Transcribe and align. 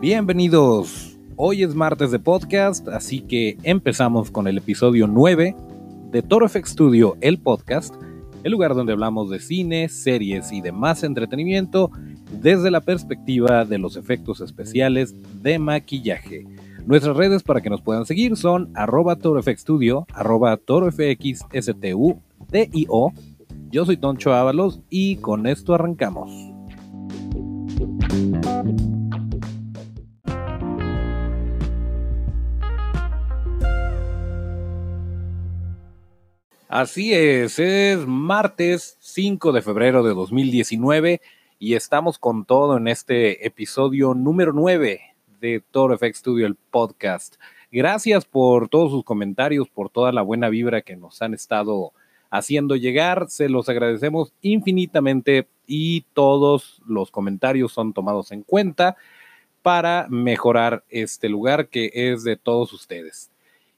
Bienvenidos. 0.00 1.18
Hoy 1.36 1.62
es 1.62 1.74
martes 1.74 2.10
de 2.10 2.18
podcast, 2.18 2.88
así 2.88 3.20
que 3.20 3.58
empezamos 3.64 4.30
con 4.30 4.48
el 4.48 4.56
episodio 4.56 5.06
9 5.06 5.54
de 6.10 6.22
Toro 6.22 6.48
FX 6.48 6.70
Studio, 6.70 7.18
el 7.20 7.38
podcast, 7.38 7.94
el 8.42 8.52
lugar 8.52 8.74
donde 8.74 8.94
hablamos 8.94 9.28
de 9.28 9.40
cine, 9.40 9.90
series 9.90 10.52
y 10.52 10.62
demás 10.62 11.02
entretenimiento 11.02 11.90
desde 12.40 12.70
la 12.70 12.80
perspectiva 12.80 13.66
de 13.66 13.76
los 13.76 13.98
efectos 13.98 14.40
especiales 14.40 15.14
de 15.42 15.58
maquillaje. 15.58 16.46
Nuestras 16.86 17.14
redes 17.14 17.42
para 17.42 17.60
que 17.60 17.68
nos 17.68 17.82
puedan 17.82 18.06
seguir 18.06 18.38
son 18.38 18.70
arroba 18.74 19.16
torofxstudio, 19.16 20.06
arroba 20.14 20.56
torofxstudio. 20.56 22.22
Yo 23.70 23.84
soy 23.84 23.96
Toncho 23.98 24.32
Ábalos 24.32 24.80
y 24.88 25.16
con 25.16 25.46
esto 25.46 25.74
arrancamos. 25.74 26.30
Así 36.72 37.12
es, 37.12 37.58
es 37.58 38.06
martes 38.06 38.96
5 39.00 39.50
de 39.50 39.60
febrero 39.60 40.04
de 40.04 40.14
2019 40.14 41.20
y 41.58 41.74
estamos 41.74 42.16
con 42.16 42.44
todo 42.44 42.76
en 42.76 42.86
este 42.86 43.44
episodio 43.44 44.14
número 44.14 44.52
9 44.52 45.00
de 45.40 45.64
Toro 45.68 45.98
FX 45.98 46.18
Studio, 46.18 46.46
el 46.46 46.54
podcast. 46.54 47.38
Gracias 47.72 48.24
por 48.24 48.68
todos 48.68 48.92
sus 48.92 49.02
comentarios, 49.02 49.68
por 49.68 49.90
toda 49.90 50.12
la 50.12 50.22
buena 50.22 50.48
vibra 50.48 50.82
que 50.82 50.94
nos 50.94 51.20
han 51.22 51.34
estado 51.34 51.92
haciendo 52.30 52.76
llegar. 52.76 53.28
Se 53.30 53.48
los 53.48 53.68
agradecemos 53.68 54.32
infinitamente 54.40 55.48
y 55.66 56.02
todos 56.12 56.82
los 56.86 57.10
comentarios 57.10 57.72
son 57.72 57.92
tomados 57.92 58.30
en 58.30 58.44
cuenta 58.44 58.96
para 59.62 60.06
mejorar 60.08 60.84
este 60.88 61.28
lugar 61.28 61.66
que 61.66 61.90
es 61.92 62.22
de 62.22 62.36
todos 62.36 62.72
ustedes. 62.72 63.32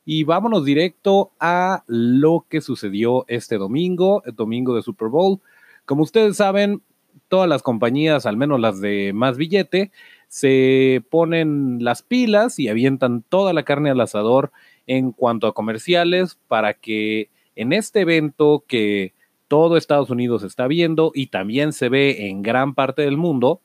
Y 0.05 0.25
vámonos 0.25 0.65
directo 0.65 1.33
a 1.39 1.85
lo 1.87 2.47
que 2.49 2.61
sucedió 2.61 3.25
este 3.29 3.57
domingo, 3.57 4.23
el 4.27 4.35
domingo 4.35 4.75
de 4.75 4.83
Super 4.83 5.09
Bowl. 5.09 5.41
Como 5.85 6.03
ustedes 6.03 6.37
saben, 6.37 6.83
todas 7.29 7.49
las 7.49 7.63
compañías, 7.63 8.27
al 8.27 8.37
menos 8.37 8.61
las 8.61 8.81
de 8.81 9.13
más 9.15 9.37
billete, 9.37 9.91
se 10.29 11.05
ponen 11.11 11.79
las 11.85 12.03
pilas 12.03 12.59
y 12.59 12.69
avientan 12.69 13.23
toda 13.23 13.53
la 13.53 13.65
carne 13.65 13.91
al 13.91 14.01
asador 14.01 14.51
en 14.87 15.13
cuanto 15.13 15.47
a 15.47 15.55
comerciales 15.55 16.39
para 16.49 16.75
que 16.75 17.31
en 17.55 17.73
este 17.73 18.01
evento 18.01 18.65
que 18.67 19.15
todo 19.49 19.77
Estados 19.77 20.11
Unidos 20.11 20.43
está 20.43 20.67
viendo 20.67 21.13
y 21.15 21.27
también 21.27 21.73
se 21.73 21.91
ve 21.91 22.29
en 22.29 22.43
gran 22.43 22.75
parte 22.75 23.03
del 23.03 23.19
mundo, 23.19 23.61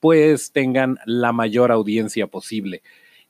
pues 0.00 0.52
tengan 0.52 0.98
la 1.04 1.32
mayor 1.32 1.70
audiencia 1.70 2.26
posible. 2.26 2.82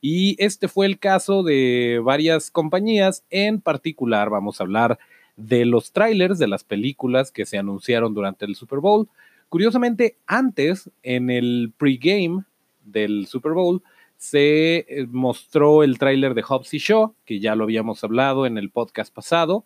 Y 0.07 0.35
este 0.37 0.67
fue 0.67 0.85
el 0.85 0.99
caso 0.99 1.41
de 1.41 1.99
varias 2.03 2.51
compañías, 2.51 3.25
en 3.31 3.59
particular 3.59 4.29
vamos 4.29 4.61
a 4.61 4.63
hablar 4.63 4.99
de 5.35 5.65
los 5.65 5.93
trailers 5.93 6.37
de 6.37 6.47
las 6.47 6.63
películas 6.63 7.31
que 7.31 7.47
se 7.47 7.57
anunciaron 7.57 8.13
durante 8.13 8.45
el 8.45 8.53
Super 8.53 8.81
Bowl. 8.81 9.09
Curiosamente, 9.49 10.15
antes, 10.27 10.91
en 11.01 11.31
el 11.31 11.73
pregame 11.75 12.43
del 12.83 13.25
Super 13.25 13.53
Bowl, 13.53 13.81
se 14.15 14.85
eh, 14.87 15.07
mostró 15.09 15.81
el 15.81 15.97
tráiler 15.97 16.35
de 16.35 16.43
Hobbs 16.47 16.75
y 16.75 16.77
Shaw, 16.77 17.15
que 17.25 17.39
ya 17.39 17.55
lo 17.55 17.63
habíamos 17.63 18.03
hablado 18.03 18.45
en 18.45 18.59
el 18.59 18.69
podcast 18.69 19.11
pasado, 19.11 19.65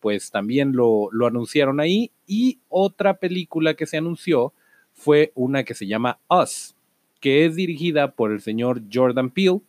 pues 0.00 0.30
también 0.30 0.72
lo, 0.76 1.08
lo 1.12 1.26
anunciaron 1.26 1.80
ahí. 1.80 2.10
Y 2.26 2.58
otra 2.68 3.14
película 3.14 3.72
que 3.72 3.86
se 3.86 3.96
anunció 3.96 4.52
fue 4.92 5.32
una 5.34 5.64
que 5.64 5.72
se 5.72 5.86
llama 5.86 6.18
Us, 6.28 6.74
que 7.20 7.46
es 7.46 7.56
dirigida 7.56 8.10
por 8.10 8.32
el 8.32 8.42
señor 8.42 8.82
Jordan 8.92 9.30
Peele, 9.30 9.62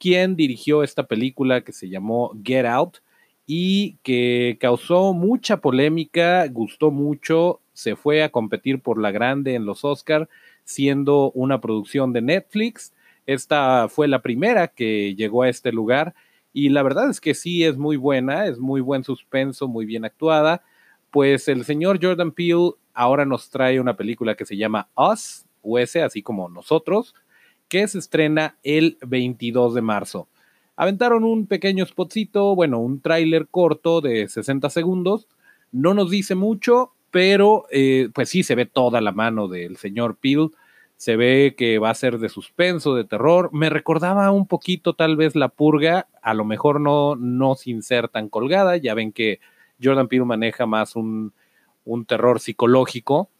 quien 0.00 0.34
dirigió 0.34 0.82
esta 0.82 1.04
película 1.04 1.60
que 1.60 1.72
se 1.72 1.88
llamó 1.88 2.32
Get 2.42 2.64
Out 2.64 2.96
y 3.46 3.98
que 4.02 4.56
causó 4.58 5.12
mucha 5.12 5.58
polémica, 5.58 6.46
gustó 6.48 6.90
mucho, 6.90 7.60
se 7.74 7.96
fue 7.96 8.22
a 8.22 8.30
competir 8.30 8.80
por 8.80 9.00
la 9.00 9.10
grande 9.10 9.54
en 9.54 9.66
los 9.66 9.84
Oscar, 9.84 10.28
siendo 10.64 11.30
una 11.32 11.60
producción 11.60 12.12
de 12.12 12.22
Netflix. 12.22 12.92
Esta 13.26 13.88
fue 13.88 14.08
la 14.08 14.22
primera 14.22 14.68
que 14.68 15.14
llegó 15.14 15.42
a 15.42 15.48
este 15.48 15.70
lugar 15.70 16.14
y 16.52 16.70
la 16.70 16.82
verdad 16.82 17.10
es 17.10 17.20
que 17.20 17.34
sí 17.34 17.64
es 17.64 17.76
muy 17.76 17.96
buena, 17.96 18.46
es 18.46 18.58
muy 18.58 18.80
buen 18.80 19.04
suspenso, 19.04 19.68
muy 19.68 19.84
bien 19.84 20.04
actuada. 20.04 20.62
Pues 21.10 21.46
el 21.48 21.64
señor 21.64 21.98
Jordan 22.02 22.32
Peele 22.32 22.72
ahora 22.94 23.26
nos 23.26 23.50
trae 23.50 23.80
una 23.80 23.96
película 23.96 24.34
que 24.34 24.46
se 24.46 24.56
llama 24.56 24.88
Us, 24.96 25.44
US, 25.62 25.96
así 25.96 26.22
como 26.22 26.48
nosotros, 26.48 27.14
que 27.70 27.88
se 27.88 27.98
estrena 27.98 28.58
el 28.62 28.98
22 29.06 29.74
de 29.74 29.80
marzo. 29.80 30.28
Aventaron 30.76 31.24
un 31.24 31.46
pequeño 31.46 31.86
spotcito, 31.86 32.54
bueno, 32.54 32.80
un 32.80 33.00
tráiler 33.00 33.46
corto 33.48 34.00
de 34.00 34.28
60 34.28 34.68
segundos. 34.70 35.28
No 35.72 35.94
nos 35.94 36.10
dice 36.10 36.34
mucho, 36.34 36.92
pero 37.10 37.66
eh, 37.70 38.10
pues 38.12 38.28
sí 38.28 38.42
se 38.42 38.56
ve 38.56 38.66
toda 38.66 39.00
la 39.00 39.12
mano 39.12 39.46
del 39.46 39.76
señor 39.76 40.16
Peel. 40.16 40.50
Se 40.96 41.16
ve 41.16 41.54
que 41.56 41.78
va 41.78 41.90
a 41.90 41.94
ser 41.94 42.18
de 42.18 42.28
suspenso, 42.28 42.94
de 42.94 43.04
terror. 43.04 43.50
Me 43.52 43.70
recordaba 43.70 44.30
un 44.32 44.46
poquito 44.46 44.94
tal 44.94 45.16
vez 45.16 45.36
la 45.36 45.48
purga, 45.48 46.08
a 46.22 46.34
lo 46.34 46.44
mejor 46.44 46.80
no, 46.80 47.14
no 47.14 47.54
sin 47.54 47.82
ser 47.82 48.08
tan 48.08 48.28
colgada. 48.28 48.76
Ya 48.76 48.94
ven 48.94 49.12
que 49.12 49.38
Jordan 49.82 50.08
Peele 50.08 50.24
maneja 50.24 50.66
más 50.66 50.96
un, 50.96 51.32
un 51.84 52.04
terror 52.04 52.40
psicológico, 52.40 53.30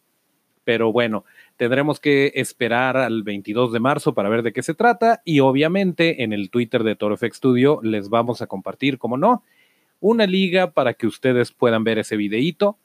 pero 0.63 0.93
bueno, 0.93 1.25
Tendremos 1.61 1.99
que 1.99 2.31
esperar 2.33 2.97
al 2.97 3.21
22 3.21 3.71
de 3.71 3.79
marzo 3.79 4.15
para 4.15 4.29
ver 4.29 4.41
de 4.41 4.51
qué 4.51 4.63
se 4.63 4.73
trata 4.73 5.21
y 5.23 5.41
obviamente 5.41 6.23
en 6.23 6.33
el 6.33 6.49
Twitter 6.49 6.83
de 6.83 6.95
Toro 6.95 7.15
FX 7.15 7.37
Studio 7.37 7.79
les 7.83 8.09
vamos 8.09 8.41
a 8.41 8.47
compartir, 8.47 8.97
como 8.97 9.15
no, 9.15 9.43
una 9.99 10.25
liga 10.25 10.71
para 10.71 10.95
que 10.95 11.05
ustedes 11.05 11.51
puedan 11.51 11.83
ver 11.83 11.99
ese 11.99 12.17
videíto. 12.17 12.79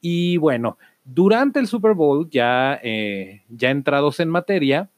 Y 0.00 0.38
bueno, 0.38 0.76
durante 1.04 1.60
el 1.60 1.68
Super 1.68 1.94
Bowl, 1.94 2.28
ya, 2.28 2.80
eh, 2.82 3.44
ya 3.48 3.70
entrados 3.70 4.18
en 4.18 4.28
materia, 4.28 4.90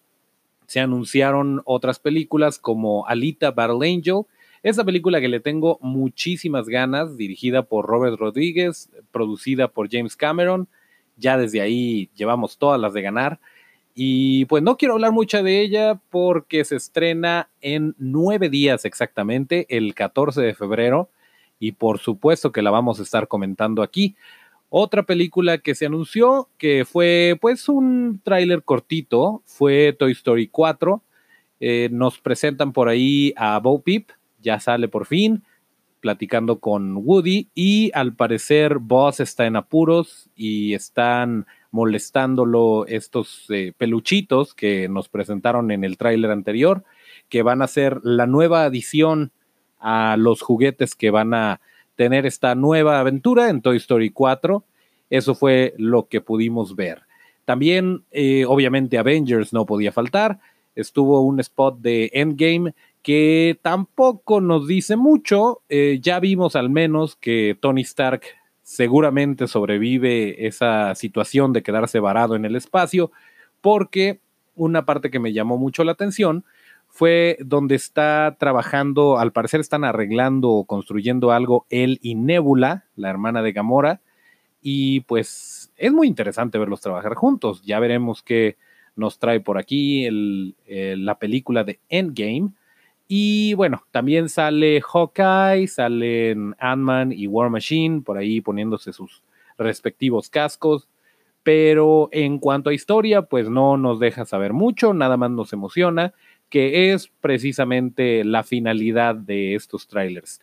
se 0.66 0.80
anunciaron 0.80 1.60
otras 1.66 1.98
películas 1.98 2.58
como 2.58 3.06
Alita 3.06 3.50
Battle 3.50 3.94
Angel, 3.94 4.22
esa 4.62 4.86
película 4.86 5.20
que 5.20 5.28
le 5.28 5.40
tengo 5.40 5.78
muchísimas 5.82 6.66
ganas, 6.66 7.18
dirigida 7.18 7.64
por 7.64 7.84
Robert 7.84 8.18
Rodríguez, 8.18 8.90
producida 9.12 9.68
por 9.68 9.90
James 9.90 10.16
Cameron, 10.16 10.66
ya 11.18 11.36
desde 11.36 11.60
ahí 11.60 12.10
llevamos 12.14 12.58
todas 12.58 12.80
las 12.80 12.92
de 12.94 13.02
ganar. 13.02 13.40
Y 13.94 14.44
pues 14.44 14.62
no 14.62 14.76
quiero 14.76 14.94
hablar 14.94 15.12
mucho 15.12 15.42
de 15.42 15.60
ella 15.60 16.00
porque 16.10 16.64
se 16.64 16.76
estrena 16.76 17.50
en 17.60 17.94
nueve 17.98 18.48
días 18.48 18.84
exactamente, 18.84 19.66
el 19.76 19.94
14 19.94 20.40
de 20.40 20.54
febrero, 20.54 21.10
y 21.58 21.72
por 21.72 21.98
supuesto 21.98 22.52
que 22.52 22.62
la 22.62 22.70
vamos 22.70 23.00
a 23.00 23.02
estar 23.02 23.26
comentando 23.26 23.82
aquí. 23.82 24.14
Otra 24.70 25.02
película 25.02 25.58
que 25.58 25.74
se 25.74 25.86
anunció, 25.86 26.48
que 26.58 26.84
fue 26.84 27.36
pues 27.40 27.68
un 27.68 28.20
tráiler 28.22 28.62
cortito, 28.62 29.42
fue 29.46 29.92
Toy 29.98 30.12
Story 30.12 30.46
4. 30.46 31.02
Eh, 31.60 31.88
nos 31.90 32.20
presentan 32.20 32.72
por 32.72 32.88
ahí 32.88 33.34
a 33.36 33.58
Bo 33.58 33.82
Peep, 33.82 34.10
ya 34.40 34.60
sale 34.60 34.86
por 34.86 35.06
fin 35.06 35.42
platicando 36.00 36.58
con 36.58 36.96
Woody 36.96 37.48
y 37.54 37.90
al 37.94 38.14
parecer 38.14 38.78
Buzz 38.78 39.20
está 39.20 39.46
en 39.46 39.56
apuros 39.56 40.28
y 40.34 40.74
están 40.74 41.46
molestándolo 41.70 42.86
estos 42.86 43.46
eh, 43.50 43.72
peluchitos 43.76 44.54
que 44.54 44.88
nos 44.88 45.08
presentaron 45.08 45.70
en 45.70 45.84
el 45.84 45.98
tráiler 45.98 46.30
anterior, 46.30 46.84
que 47.28 47.42
van 47.42 47.62
a 47.62 47.68
ser 47.68 48.00
la 48.02 48.26
nueva 48.26 48.64
adición 48.64 49.32
a 49.78 50.16
los 50.18 50.42
juguetes 50.42 50.94
que 50.94 51.10
van 51.10 51.34
a 51.34 51.60
tener 51.96 52.26
esta 52.26 52.54
nueva 52.54 53.00
aventura 53.00 53.50
en 53.50 53.60
Toy 53.60 53.76
Story 53.76 54.10
4. 54.10 54.64
Eso 55.10 55.34
fue 55.34 55.74
lo 55.78 56.08
que 56.08 56.20
pudimos 56.20 56.76
ver. 56.76 57.02
También, 57.44 58.04
eh, 58.10 58.44
obviamente, 58.46 58.98
Avengers 58.98 59.52
no 59.52 59.66
podía 59.66 59.92
faltar. 59.92 60.38
Estuvo 60.74 61.22
un 61.22 61.40
spot 61.40 61.80
de 61.80 62.10
Endgame 62.12 62.74
que 63.02 63.58
tampoco 63.62 64.40
nos 64.40 64.66
dice 64.66 64.96
mucho. 64.96 65.62
Eh, 65.68 65.98
ya 66.02 66.20
vimos 66.20 66.56
al 66.56 66.70
menos 66.70 67.16
que 67.16 67.56
Tony 67.60 67.82
Stark 67.82 68.22
seguramente 68.62 69.46
sobrevive 69.46 70.46
esa 70.46 70.94
situación 70.94 71.52
de 71.52 71.62
quedarse 71.62 72.00
varado 72.00 72.36
en 72.36 72.44
el 72.44 72.54
espacio, 72.56 73.10
porque 73.60 74.20
una 74.54 74.84
parte 74.84 75.10
que 75.10 75.20
me 75.20 75.32
llamó 75.32 75.56
mucho 75.56 75.84
la 75.84 75.92
atención 75.92 76.44
fue 76.88 77.38
donde 77.40 77.76
está 77.76 78.36
trabajando, 78.38 79.18
al 79.18 79.32
parecer 79.32 79.60
están 79.60 79.84
arreglando 79.84 80.50
o 80.50 80.64
construyendo 80.64 81.32
algo 81.32 81.66
él 81.70 81.98
y 82.02 82.14
Nebula, 82.14 82.84
la 82.96 83.08
hermana 83.10 83.42
de 83.42 83.52
Gamora, 83.52 84.00
y 84.60 85.00
pues 85.00 85.72
es 85.76 85.92
muy 85.92 86.06
interesante 86.08 86.58
verlos 86.58 86.80
trabajar 86.80 87.14
juntos. 87.14 87.62
Ya 87.62 87.78
veremos 87.78 88.22
qué 88.22 88.56
nos 88.96 89.18
trae 89.18 89.40
por 89.40 89.58
aquí 89.58 90.08
la 90.66 91.18
película 91.18 91.64
de 91.64 91.78
Endgame, 91.88 92.50
y 93.08 93.54
bueno, 93.54 93.82
también 93.90 94.28
sale 94.28 94.82
Hawkeye, 94.82 95.66
salen 95.66 96.54
Ant-Man 96.58 97.12
y 97.12 97.26
War 97.26 97.48
Machine 97.50 98.02
por 98.02 98.18
ahí 98.18 98.42
poniéndose 98.42 98.92
sus 98.92 99.22
respectivos 99.56 100.28
cascos. 100.28 100.88
Pero 101.42 102.10
en 102.12 102.38
cuanto 102.38 102.68
a 102.68 102.74
historia, 102.74 103.22
pues 103.22 103.48
no 103.48 103.78
nos 103.78 103.98
deja 104.00 104.26
saber 104.26 104.52
mucho, 104.52 104.92
nada 104.92 105.16
más 105.16 105.30
nos 105.30 105.52
emociona. 105.54 106.12
que 106.50 106.92
es 106.92 107.08
precisamente 107.20 108.24
la 108.24 108.42
finalidad 108.42 109.14
de 109.14 109.54
estos 109.54 109.86
trailers. 109.86 110.40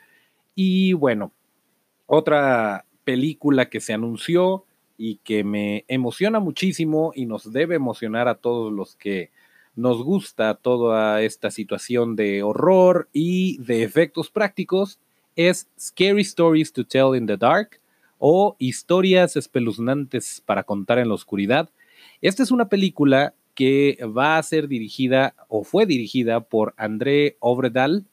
Y 0.54 0.94
bueno, 0.94 1.32
otra 2.06 2.86
película 3.04 3.70
que 3.70 3.80
se 3.80 3.94
anunció 3.94 4.66
y 4.98 5.18
que 5.18 5.44
me 5.44 5.84
emociona 5.88 6.40
muchísimo 6.40 7.12
y 7.16 7.26
nos 7.26 7.52
debe 7.52 7.76
emocionar 7.76 8.28
a 8.28 8.36
todos 8.36 8.72
los 8.72 8.96
que 8.96 9.32
nos 9.75 10.04
gusta 10.04 10.56
toda 10.56 11.22
esta 11.22 11.51
situación 11.51 12.16
de 12.16 12.44
horror 12.44 13.10
y 13.12 13.57
de 13.57 13.83
efectos 13.83 14.30
prácticos 14.30 15.00
es 15.36 15.68
Scary 15.80 16.22
Stories 16.22 16.72
to 16.72 16.86
Tell 16.86 17.16
in 17.16 17.27
the 17.27 17.38
Dark 17.38 17.80
o 18.18 18.56
Historias 18.57 19.36
espeluznantes 19.36 20.42
para 20.45 20.63
contar 20.63 21.00
en 21.00 21.10
la 21.10 21.16
oscuridad. 21.16 21.69
Esta 22.22 22.44
es 22.44 22.51
una 22.51 22.69
película 22.69 23.33
que 23.54 23.98
va 24.06 24.38
a 24.38 24.44
ser 24.44 24.68
dirigida 24.68 25.36
o 25.48 25.63
fue 25.63 25.86
dirigida 25.86 26.42
por 26.42 26.74
André 26.77 27.38
Obredal. 27.39 28.06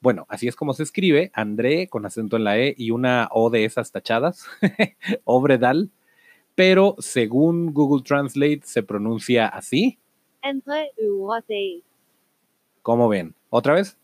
Bueno, 0.00 0.26
así 0.28 0.48
es 0.48 0.56
como 0.56 0.74
se 0.74 0.82
escribe, 0.82 1.30
André 1.34 1.88
con 1.88 2.06
acento 2.06 2.36
en 2.36 2.44
la 2.44 2.58
E 2.58 2.74
y 2.76 2.90
una 2.90 3.28
O 3.32 3.50
de 3.50 3.64
esas 3.64 3.92
tachadas, 3.92 4.46
Obredal, 5.24 5.90
pero 6.54 6.96
según 6.98 7.72
Google 7.72 8.02
Translate 8.02 8.62
se 8.64 8.82
pronuncia 8.82 9.46
así. 9.46 9.98
¿Cómo 12.82 13.08
ven? 13.08 13.34
¿Otra 13.50 13.74
vez? 13.74 13.96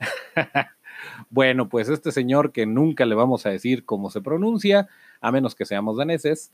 bueno, 1.30 1.68
pues 1.68 1.88
este 1.88 2.12
señor 2.12 2.52
que 2.52 2.66
nunca 2.66 3.06
le 3.06 3.14
vamos 3.14 3.46
a 3.46 3.50
decir 3.50 3.84
cómo 3.84 4.10
se 4.10 4.20
pronuncia, 4.20 4.88
a 5.20 5.30
menos 5.32 5.54
que 5.54 5.64
seamos 5.64 5.96
daneses, 5.96 6.52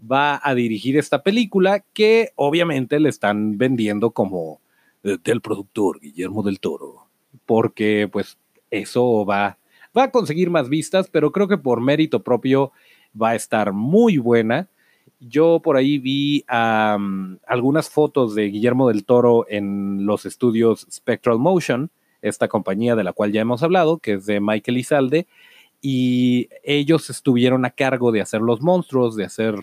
va 0.00 0.40
a 0.42 0.54
dirigir 0.54 0.96
esta 0.96 1.22
película 1.22 1.80
que 1.92 2.32
obviamente 2.36 3.00
le 3.00 3.08
están 3.08 3.58
vendiendo 3.58 4.10
como 4.10 4.60
eh, 5.02 5.18
del 5.22 5.40
productor 5.40 6.00
Guillermo 6.00 6.42
del 6.42 6.60
Toro, 6.60 7.06
porque 7.46 8.08
pues 8.10 8.38
eso 8.70 9.24
va, 9.24 9.58
va 9.96 10.04
a 10.04 10.10
conseguir 10.10 10.50
más 10.50 10.68
vistas, 10.68 11.08
pero 11.10 11.32
creo 11.32 11.48
que 11.48 11.58
por 11.58 11.80
mérito 11.80 12.22
propio 12.22 12.72
va 13.20 13.30
a 13.30 13.34
estar 13.34 13.72
muy 13.72 14.18
buena. 14.18 14.68
Yo 15.20 15.60
por 15.62 15.76
ahí 15.76 15.98
vi 15.98 16.44
algunas 16.48 17.88
fotos 17.88 18.34
de 18.34 18.44
Guillermo 18.44 18.88
del 18.88 19.04
Toro 19.04 19.46
en 19.48 20.06
los 20.06 20.26
estudios 20.26 20.86
Spectral 20.90 21.38
Motion, 21.38 21.90
esta 22.20 22.48
compañía 22.48 22.96
de 22.96 23.04
la 23.04 23.12
cual 23.12 23.32
ya 23.32 23.40
hemos 23.40 23.62
hablado, 23.62 23.98
que 23.98 24.14
es 24.14 24.26
de 24.26 24.40
Michael 24.40 24.78
Izalde, 24.78 25.26
y 25.80 26.48
ellos 26.62 27.10
estuvieron 27.10 27.64
a 27.64 27.70
cargo 27.70 28.12
de 28.12 28.22
hacer 28.22 28.40
los 28.40 28.62
monstruos, 28.62 29.16
de 29.16 29.24
hacer 29.24 29.54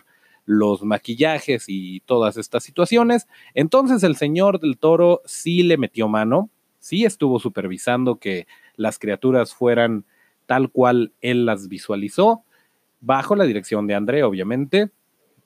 los 0.45 0.83
maquillajes 0.83 1.65
y 1.67 2.01
todas 2.01 2.37
estas 2.37 2.63
situaciones. 2.63 3.27
Entonces 3.53 4.03
el 4.03 4.15
señor 4.15 4.59
del 4.59 4.77
toro 4.77 5.21
sí 5.25 5.63
le 5.63 5.77
metió 5.77 6.07
mano, 6.07 6.49
sí 6.79 7.05
estuvo 7.05 7.39
supervisando 7.39 8.17
que 8.17 8.47
las 8.75 8.99
criaturas 8.99 9.53
fueran 9.53 10.05
tal 10.45 10.69
cual 10.69 11.13
él 11.21 11.45
las 11.45 11.67
visualizó, 11.67 12.43
bajo 12.99 13.35
la 13.35 13.45
dirección 13.45 13.87
de 13.87 13.95
André, 13.95 14.23
obviamente, 14.23 14.89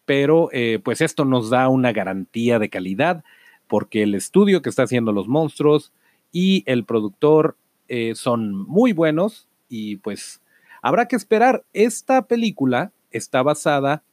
pero 0.05 0.49
eh, 0.51 0.79
pues 0.83 1.01
esto 1.01 1.25
nos 1.25 1.49
da 1.49 1.67
una 1.69 1.91
garantía 1.91 2.59
de 2.59 2.69
calidad 2.69 3.23
porque 3.67 4.03
el 4.03 4.15
estudio 4.15 4.61
que 4.61 4.69
está 4.69 4.83
haciendo 4.83 5.11
los 5.11 5.27
monstruos 5.27 5.91
y 6.31 6.63
el 6.67 6.85
productor 6.85 7.57
eh, 7.87 8.13
son 8.15 8.55
muy 8.55 8.93
buenos 8.93 9.47
y 9.69 9.97
pues 9.97 10.41
habrá 10.81 11.07
que 11.07 11.15
esperar. 11.15 11.63
Esta 11.73 12.27
película 12.27 12.91
está 13.11 13.41
basada 13.41 14.03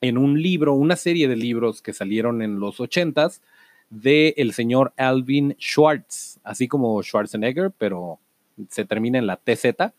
en 0.00 0.16
un 0.16 0.40
libro, 0.40 0.74
una 0.74 0.96
serie 0.96 1.28
de 1.28 1.36
libros 1.36 1.82
que 1.82 1.92
salieron 1.92 2.42
en 2.42 2.60
los 2.60 2.80
ochentas 2.80 3.42
de 3.90 4.34
el 4.36 4.52
señor 4.52 4.92
Alvin 4.96 5.56
Schwartz, 5.58 6.38
así 6.44 6.68
como 6.68 7.02
Schwarzenegger, 7.02 7.72
pero 7.76 8.18
se 8.68 8.84
termina 8.84 9.18
en 9.18 9.26
la 9.26 9.36
TZ, 9.36 9.92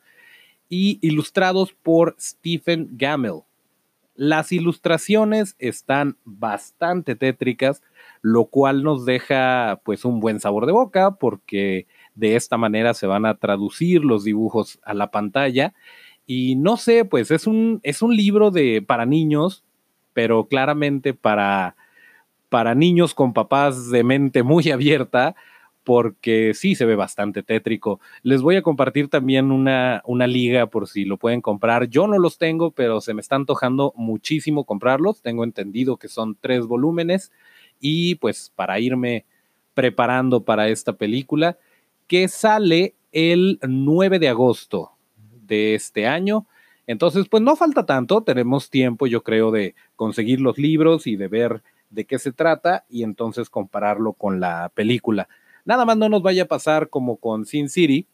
y 0.70 1.00
ilustrados 1.02 1.74
por 1.74 2.16
Stephen 2.20 2.90
Gamel. 2.92 3.42
Las 4.20 4.52
ilustraciones 4.52 5.56
están 5.60 6.18
bastante 6.26 7.16
tétricas, 7.16 7.82
lo 8.22 8.48
cual 8.48 8.84
nos 8.84 9.06
deja 9.06 9.80
pues 9.86 10.04
un 10.04 10.20
buen 10.20 10.42
sabor 10.42 10.66
de 10.66 10.74
boca 10.74 11.12
porque 11.12 11.88
de 12.16 12.36
esta 12.36 12.58
manera 12.58 12.94
se 12.94 13.08
van 13.08 13.26
a 13.26 13.36
traducir 13.36 14.04
los 14.04 14.26
dibujos 14.26 14.78
a 14.84 14.94
la 14.94 15.10
pantalla. 15.10 15.74
Y 16.26 16.58
no 16.58 16.76
sé, 16.76 17.06
pues 17.06 17.32
es 17.32 17.48
un, 17.48 17.80
es 17.84 18.02
un 18.02 18.14
libro 18.14 18.52
de, 18.52 18.82
para 18.86 19.06
niños, 19.06 19.64
pero 20.12 20.50
claramente 20.50 21.14
para, 21.14 21.78
para 22.50 22.76
niños 22.76 23.16
con 23.16 23.32
papás 23.32 23.90
de 23.90 24.04
mente 24.04 24.44
muy 24.44 24.70
abierta, 24.70 25.38
porque 25.90 26.52
sí 26.54 26.76
se 26.76 26.86
ve 26.86 26.96
bastante 26.96 27.42
tétrico. 27.42 28.00
Les 28.22 28.44
voy 28.44 28.58
a 28.58 28.62
compartir 28.62 29.10
también 29.10 29.52
una, 29.52 30.04
liga 30.28 30.68
por 30.68 30.88
si 30.88 31.04
lo 31.04 31.18
pueden 31.18 31.42
comprar. 31.42 31.90
Yo 31.90 32.06
no 32.06 32.20
los 32.20 32.38
tengo, 32.38 32.70
pero 32.70 33.02
se 33.02 33.16
me 33.16 33.22
está 33.22 33.38
antojando 33.38 33.92
muchísimo 33.96 34.66
comprarlos. 34.66 35.24
Tengo 35.24 35.44
entendido 35.44 35.98
que 35.98 36.08
son 36.08 36.38
tres 36.40 36.68
volúmenes 36.68 37.32
y 37.80 38.14
pues 38.18 38.54
para 38.56 38.80
irme 38.80 39.26
preparando 39.74 40.44
para 40.44 40.70
esta 40.70 40.94
película 40.94 41.58
que 42.06 42.28
sale 42.28 42.94
el 43.12 43.58
9 43.68 44.20
de 44.20 44.30
agosto 44.30 44.92
de 45.18 45.74
este 45.74 46.06
año. 46.06 46.46
Entonces, 46.86 47.28
pues 47.28 47.42
no 47.42 47.56
falta 47.56 47.88
tanto, 47.88 48.22
tenemos 48.22 48.70
tiempo, 48.70 49.08
yo 49.08 49.24
creo, 49.24 49.50
de 49.50 49.74
conseguir 49.96 50.40
los 50.40 50.60
libros 50.60 51.08
y 51.08 51.16
de 51.16 51.28
ver 51.28 51.64
de 51.90 52.06
qué 52.06 52.20
se 52.20 52.32
trata 52.32 52.86
y 52.90 53.02
entonces 53.02 53.50
compararlo 53.50 54.14
con 54.14 54.40
la 54.40 54.72
película. 54.76 55.28
Nada 55.66 55.86
más 55.86 55.98
no 55.98 56.10
nos 56.10 56.22
vaya 56.22 56.44
a 56.44 56.48
pasar 56.48 56.90
como 56.90 57.18
con 57.18 57.46
Sin 57.46 57.70
City. 57.70 58.08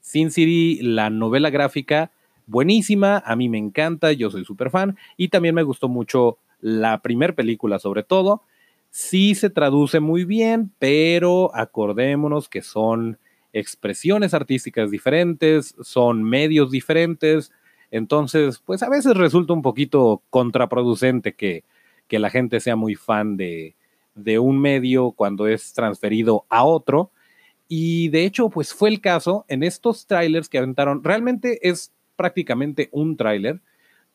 Sin 0.00 0.30
City, 0.30 0.80
la 0.82 1.10
novela 1.10 1.50
gráfica, 1.50 2.10
buenísima, 2.46 3.22
a 3.24 3.36
mí 3.36 3.48
me 3.48 3.58
encanta, 3.58 4.12
yo 4.12 4.30
soy 4.30 4.44
súper 4.44 4.70
fan 4.70 4.96
y 5.16 5.28
también 5.28 5.54
me 5.54 5.62
gustó 5.62 5.88
mucho 5.88 6.38
la 6.60 7.00
primera 7.00 7.34
película 7.34 7.78
sobre 7.78 8.02
todo 8.02 8.42
sí 8.90 9.34
se 9.34 9.50
traduce 9.50 10.00
muy 10.00 10.24
bien, 10.24 10.72
pero 10.78 11.54
acordémonos 11.54 12.48
que 12.48 12.62
son 12.62 13.18
expresiones 13.52 14.34
artísticas 14.34 14.90
diferentes, 14.90 15.74
son 15.80 16.22
medios 16.22 16.70
diferentes, 16.70 17.52
entonces, 17.90 18.62
pues 18.64 18.82
a 18.82 18.88
veces 18.88 19.16
resulta 19.16 19.52
un 19.52 19.62
poquito 19.62 20.22
contraproducente 20.30 21.34
que, 21.34 21.64
que 22.06 22.20
la 22.20 22.30
gente 22.30 22.60
sea 22.60 22.76
muy 22.76 22.94
fan 22.94 23.36
de, 23.36 23.74
de 24.14 24.38
un 24.38 24.60
medio 24.60 25.12
cuando 25.12 25.46
es 25.46 25.72
transferido 25.72 26.46
a 26.48 26.64
otro. 26.64 27.10
Y 27.68 28.08
de 28.08 28.24
hecho, 28.24 28.50
pues 28.50 28.74
fue 28.74 28.88
el 28.88 29.00
caso 29.00 29.44
en 29.48 29.62
estos 29.62 30.06
trailers 30.06 30.48
que 30.48 30.58
aventaron. 30.58 31.04
Realmente 31.04 31.68
es 31.68 31.92
prácticamente 32.16 32.88
un 32.92 33.16
trailer 33.16 33.60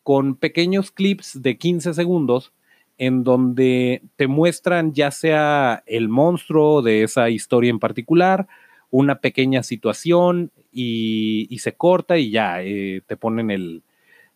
con 0.03 0.35
pequeños 0.35 0.91
clips 0.91 1.41
de 1.41 1.57
15 1.57 1.93
segundos 1.93 2.53
en 2.97 3.23
donde 3.23 4.03
te 4.15 4.27
muestran 4.27 4.93
ya 4.93 5.11
sea 5.11 5.83
el 5.85 6.07
monstruo 6.07 6.81
de 6.81 7.03
esa 7.03 7.29
historia 7.29 7.69
en 7.69 7.79
particular, 7.79 8.47
una 8.89 9.19
pequeña 9.19 9.63
situación 9.63 10.51
y, 10.71 11.57
se 11.59 11.73
corta 11.73 12.17
y 12.17 12.31
ya 12.31 12.61
eh, 12.61 13.01
te 13.05 13.17
ponen 13.17 13.51
el, 13.51 13.83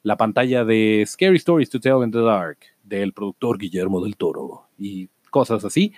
la 0.03 0.17
pantalla 0.17 0.65
de 0.65 1.03
Scary 1.05 1.37
Stories 1.37 1.69
to 1.69 1.79
Tell 1.79 2.03
in 2.03 2.11
the 2.11 2.21
Dark 2.21 2.59
del 2.83 3.13
productor 3.13 3.57
Guillermo 3.57 4.03
del 4.03 4.17
Toro 4.17 4.67
y 4.77 5.09
cosas 5.29 5.65
así. 5.65 5.93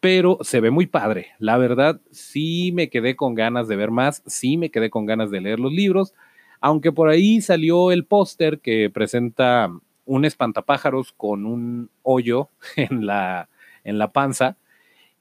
Pero 0.00 0.38
se 0.42 0.60
ve 0.60 0.70
muy 0.70 0.86
padre. 0.86 1.28
La 1.38 1.56
verdad, 1.58 2.00
sí 2.10 2.70
me 2.72 2.88
quedé 2.90 3.16
con 3.16 3.34
ganas 3.34 3.66
de 3.68 3.76
ver 3.76 3.90
más, 3.90 4.22
sí 4.26 4.56
me 4.56 4.70
quedé 4.70 4.90
con 4.90 5.06
ganas 5.06 5.30
de 5.30 5.40
leer 5.40 5.58
los 5.58 5.72
libros, 5.72 6.14
aunque 6.60 6.92
por 6.92 7.08
ahí 7.08 7.40
salió 7.40 7.92
el 7.92 8.04
póster 8.04 8.60
que 8.60 8.90
presenta 8.90 9.70
un 10.04 10.24
espantapájaros 10.24 11.12
con 11.12 11.44
un 11.46 11.90
hoyo 12.02 12.48
en 12.76 13.06
la, 13.06 13.48
en 13.84 13.98
la 13.98 14.12
panza. 14.12 14.56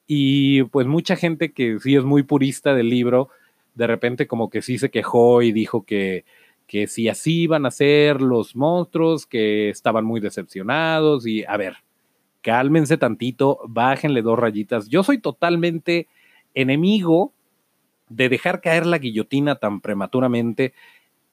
Y 0.08 0.64
pues 0.66 0.88
mucha 0.88 1.16
gente 1.16 1.52
que 1.52 1.80
sí 1.80 1.96
es 1.96 2.04
muy 2.04 2.24
purista 2.24 2.76
del 2.76 2.90
libro, 2.90 3.30
de 3.74 3.88
repente 3.88 4.28
como 4.28 4.50
que 4.50 4.62
sí 4.62 4.78
se 4.78 4.92
quejó 4.92 5.42
y 5.42 5.52
dijo 5.52 5.84
que, 5.84 6.26
que 6.68 6.88
si 6.88 7.10
así 7.10 7.42
iban 7.42 7.66
a 7.66 7.72
ser 7.72 8.22
los 8.22 8.56
monstruos, 8.56 9.26
que 9.26 9.70
estaban 9.70 10.06
muy 10.06 10.20
decepcionados 10.20 11.26
y 11.26 11.44
a 11.44 11.58
ver, 11.58 11.78
cálmense 12.46 12.96
tantito, 12.98 13.60
bájenle 13.68 14.22
dos 14.22 14.38
rayitas. 14.38 14.88
Yo 14.88 15.02
soy 15.02 15.18
totalmente 15.18 16.08
enemigo 16.54 17.34
de 18.08 18.30
dejar 18.30 18.62
caer 18.62 18.86
la 18.86 19.00
guillotina 19.00 19.56
tan 19.56 19.82
prematuramente. 19.82 20.76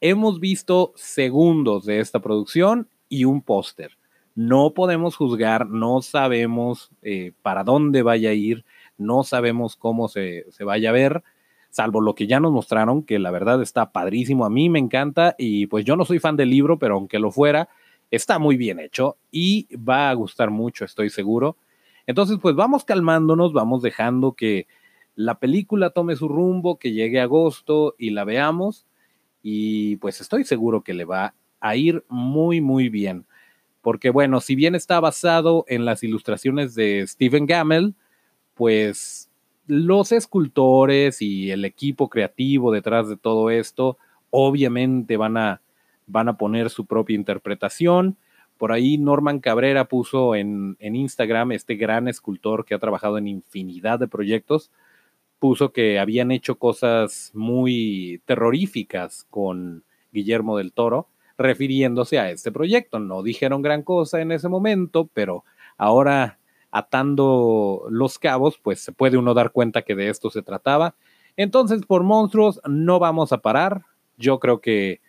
Hemos 0.00 0.40
visto 0.40 0.94
segundos 0.96 1.84
de 1.84 2.00
esta 2.00 2.20
producción 2.20 2.88
y 3.10 3.26
un 3.26 3.42
póster. 3.42 3.98
No 4.34 4.72
podemos 4.72 5.16
juzgar, 5.16 5.68
no 5.68 6.00
sabemos 6.00 6.90
eh, 7.02 7.32
para 7.42 7.62
dónde 7.62 8.00
vaya 8.00 8.30
a 8.30 8.32
ir, 8.32 8.64
no 8.96 9.22
sabemos 9.22 9.76
cómo 9.76 10.08
se, 10.08 10.46
se 10.50 10.64
vaya 10.64 10.88
a 10.88 10.92
ver, 10.94 11.22
salvo 11.68 12.00
lo 12.00 12.14
que 12.14 12.26
ya 12.26 12.40
nos 12.40 12.52
mostraron, 12.52 13.02
que 13.02 13.18
la 13.18 13.30
verdad 13.30 13.60
está 13.60 13.92
padrísimo, 13.92 14.46
a 14.46 14.50
mí 14.50 14.70
me 14.70 14.78
encanta 14.78 15.34
y 15.36 15.66
pues 15.66 15.84
yo 15.84 15.94
no 15.94 16.06
soy 16.06 16.20
fan 16.20 16.36
del 16.36 16.48
libro, 16.48 16.78
pero 16.78 16.94
aunque 16.94 17.18
lo 17.18 17.30
fuera, 17.30 17.68
está 18.12 18.38
muy 18.38 18.56
bien 18.56 18.78
hecho 18.78 19.16
y 19.32 19.66
va 19.74 20.10
a 20.10 20.14
gustar 20.14 20.50
mucho, 20.50 20.84
estoy 20.84 21.10
seguro. 21.10 21.56
Entonces, 22.06 22.38
pues 22.40 22.54
vamos 22.54 22.84
calmándonos, 22.84 23.54
vamos 23.54 23.82
dejando 23.82 24.32
que 24.32 24.66
la 25.14 25.38
película 25.38 25.90
tome 25.90 26.14
su 26.14 26.28
rumbo, 26.28 26.78
que 26.78 26.92
llegue 26.92 27.20
agosto 27.20 27.94
y 27.98 28.10
la 28.10 28.24
veamos. 28.24 28.86
Y 29.42 29.96
pues 29.96 30.20
estoy 30.20 30.44
seguro 30.44 30.82
que 30.82 30.94
le 30.94 31.06
va 31.06 31.34
a 31.60 31.74
ir 31.74 32.04
muy, 32.08 32.60
muy 32.60 32.90
bien. 32.90 33.24
Porque 33.80 34.10
bueno, 34.10 34.40
si 34.40 34.54
bien 34.56 34.74
está 34.74 35.00
basado 35.00 35.64
en 35.66 35.86
las 35.86 36.02
ilustraciones 36.02 36.74
de 36.74 37.06
Stephen 37.06 37.46
Gammel, 37.46 37.94
pues 38.54 39.30
los 39.66 40.12
escultores 40.12 41.22
y 41.22 41.50
el 41.50 41.64
equipo 41.64 42.10
creativo 42.10 42.72
detrás 42.72 43.08
de 43.08 43.16
todo 43.16 43.48
esto, 43.48 43.96
obviamente 44.30 45.16
van 45.16 45.38
a, 45.38 45.62
van 46.12 46.28
a 46.28 46.36
poner 46.36 46.70
su 46.70 46.86
propia 46.86 47.16
interpretación. 47.16 48.16
Por 48.58 48.70
ahí 48.70 48.98
Norman 48.98 49.40
Cabrera 49.40 49.86
puso 49.86 50.34
en, 50.34 50.76
en 50.78 50.94
Instagram, 50.94 51.52
este 51.52 51.74
gran 51.74 52.06
escultor 52.06 52.64
que 52.64 52.74
ha 52.74 52.78
trabajado 52.78 53.18
en 53.18 53.26
infinidad 53.26 53.98
de 53.98 54.06
proyectos, 54.06 54.70
puso 55.38 55.72
que 55.72 55.98
habían 55.98 56.30
hecho 56.30 56.56
cosas 56.56 57.32
muy 57.34 58.20
terroríficas 58.26 59.26
con 59.30 59.82
Guillermo 60.12 60.56
del 60.58 60.72
Toro, 60.72 61.08
refiriéndose 61.36 62.20
a 62.20 62.30
este 62.30 62.52
proyecto. 62.52 63.00
No 63.00 63.22
dijeron 63.22 63.62
gran 63.62 63.82
cosa 63.82 64.20
en 64.20 64.30
ese 64.30 64.48
momento, 64.48 65.10
pero 65.12 65.44
ahora 65.76 66.38
atando 66.70 67.86
los 67.90 68.18
cabos, 68.18 68.58
pues 68.62 68.80
se 68.80 68.92
puede 68.92 69.18
uno 69.18 69.34
dar 69.34 69.52
cuenta 69.52 69.82
que 69.82 69.94
de 69.94 70.08
esto 70.08 70.30
se 70.30 70.42
trataba. 70.42 70.94
Entonces, 71.36 71.84
por 71.86 72.02
monstruos, 72.02 72.60
no 72.66 72.98
vamos 72.98 73.32
a 73.32 73.38
parar. 73.38 73.82
Yo 74.16 74.38
creo 74.38 74.60
que 74.60 75.00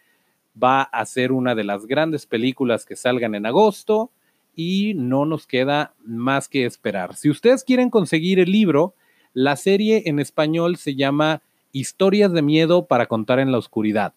va 0.61 0.83
a 0.83 1.05
ser 1.05 1.31
una 1.31 1.55
de 1.55 1.63
las 1.63 1.85
grandes 1.85 2.25
películas 2.25 2.85
que 2.85 2.95
salgan 2.95 3.35
en 3.35 3.45
agosto 3.45 4.11
y 4.55 4.93
no 4.95 5.25
nos 5.25 5.47
queda 5.47 5.93
más 6.05 6.47
que 6.47 6.65
esperar. 6.65 7.15
Si 7.15 7.29
ustedes 7.29 7.63
quieren 7.63 7.89
conseguir 7.89 8.39
el 8.39 8.51
libro, 8.51 8.93
la 9.33 9.55
serie 9.55 10.03
en 10.05 10.19
español 10.19 10.77
se 10.77 10.95
llama 10.95 11.41
Historias 11.71 12.31
de 12.31 12.43
miedo 12.43 12.85
para 12.85 13.07
contar 13.07 13.39
en 13.39 13.51
la 13.51 13.57
oscuridad. 13.57 14.13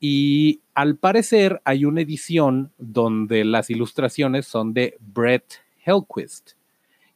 Y 0.00 0.60
al 0.74 0.96
parecer 0.96 1.60
hay 1.64 1.84
una 1.84 2.00
edición 2.02 2.72
donde 2.78 3.44
las 3.44 3.70
ilustraciones 3.70 4.46
son 4.46 4.72
de 4.72 4.96
Brett 5.00 5.60
Helquist. 5.84 6.52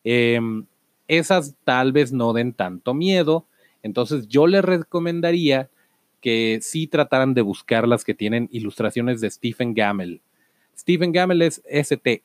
Em, 0.05 0.67
esas 1.09 1.55
tal 1.65 1.93
vez 1.93 2.13
no 2.13 2.33
den 2.33 2.53
tanto 2.53 2.95
miedo, 2.95 3.47
entonces 3.83 4.29
yo 4.29 4.47
les 4.47 4.65
recomendaría 4.65 5.71
que 6.21 6.61
sí 6.63 6.87
trataran 6.87 7.35
de 7.35 7.43
buscar 7.43 7.89
las 7.89 8.05
que 8.05 8.15
tienen 8.15 8.49
ilustraciones 8.53 9.21
de 9.21 9.31
Stephen 9.31 9.75
Gammel. 9.75 10.23
Stephen 10.77 11.11
Gammel 11.13 11.43
es 11.43 11.63
S-T-E-P-H-E-N, 11.67 12.17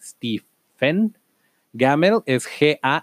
Stephen 0.00 1.16
Gammel 1.72 2.20
es 2.26 2.46
G-A-M-M-E-L-L. 2.46 3.00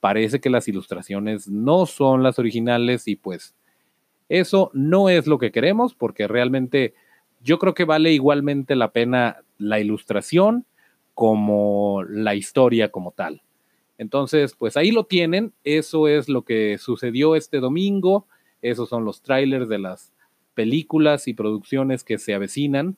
parece 0.00 0.40
que 0.40 0.48
las 0.48 0.66
ilustraciones 0.66 1.46
no 1.48 1.84
son 1.84 2.22
las 2.22 2.38
originales 2.38 3.06
y 3.06 3.16
pues 3.16 3.54
eso 4.30 4.70
no 4.72 5.10
es 5.10 5.26
lo 5.26 5.38
que 5.38 5.52
queremos 5.52 5.94
porque 5.94 6.26
realmente 6.26 6.94
yo 7.42 7.58
creo 7.58 7.74
que 7.74 7.84
vale 7.84 8.12
igualmente 8.12 8.76
la 8.76 8.92
pena 8.92 9.42
la 9.58 9.78
ilustración 9.78 10.64
como 11.14 12.02
la 12.08 12.34
historia 12.34 12.90
como 12.90 13.12
tal. 13.12 13.42
Entonces, 13.98 14.54
pues 14.54 14.76
ahí 14.76 14.92
lo 14.92 15.04
tienen, 15.04 15.52
eso 15.62 16.08
es 16.08 16.28
lo 16.28 16.42
que 16.42 16.78
sucedió 16.78 17.36
este 17.36 17.60
domingo, 17.60 18.26
esos 18.62 18.88
son 18.88 19.04
los 19.04 19.20
trailers 19.20 19.68
de 19.68 19.78
las 19.78 20.12
películas 20.54 21.28
y 21.28 21.34
producciones 21.34 22.02
que 22.04 22.18
se 22.18 22.34
avecinan, 22.34 22.96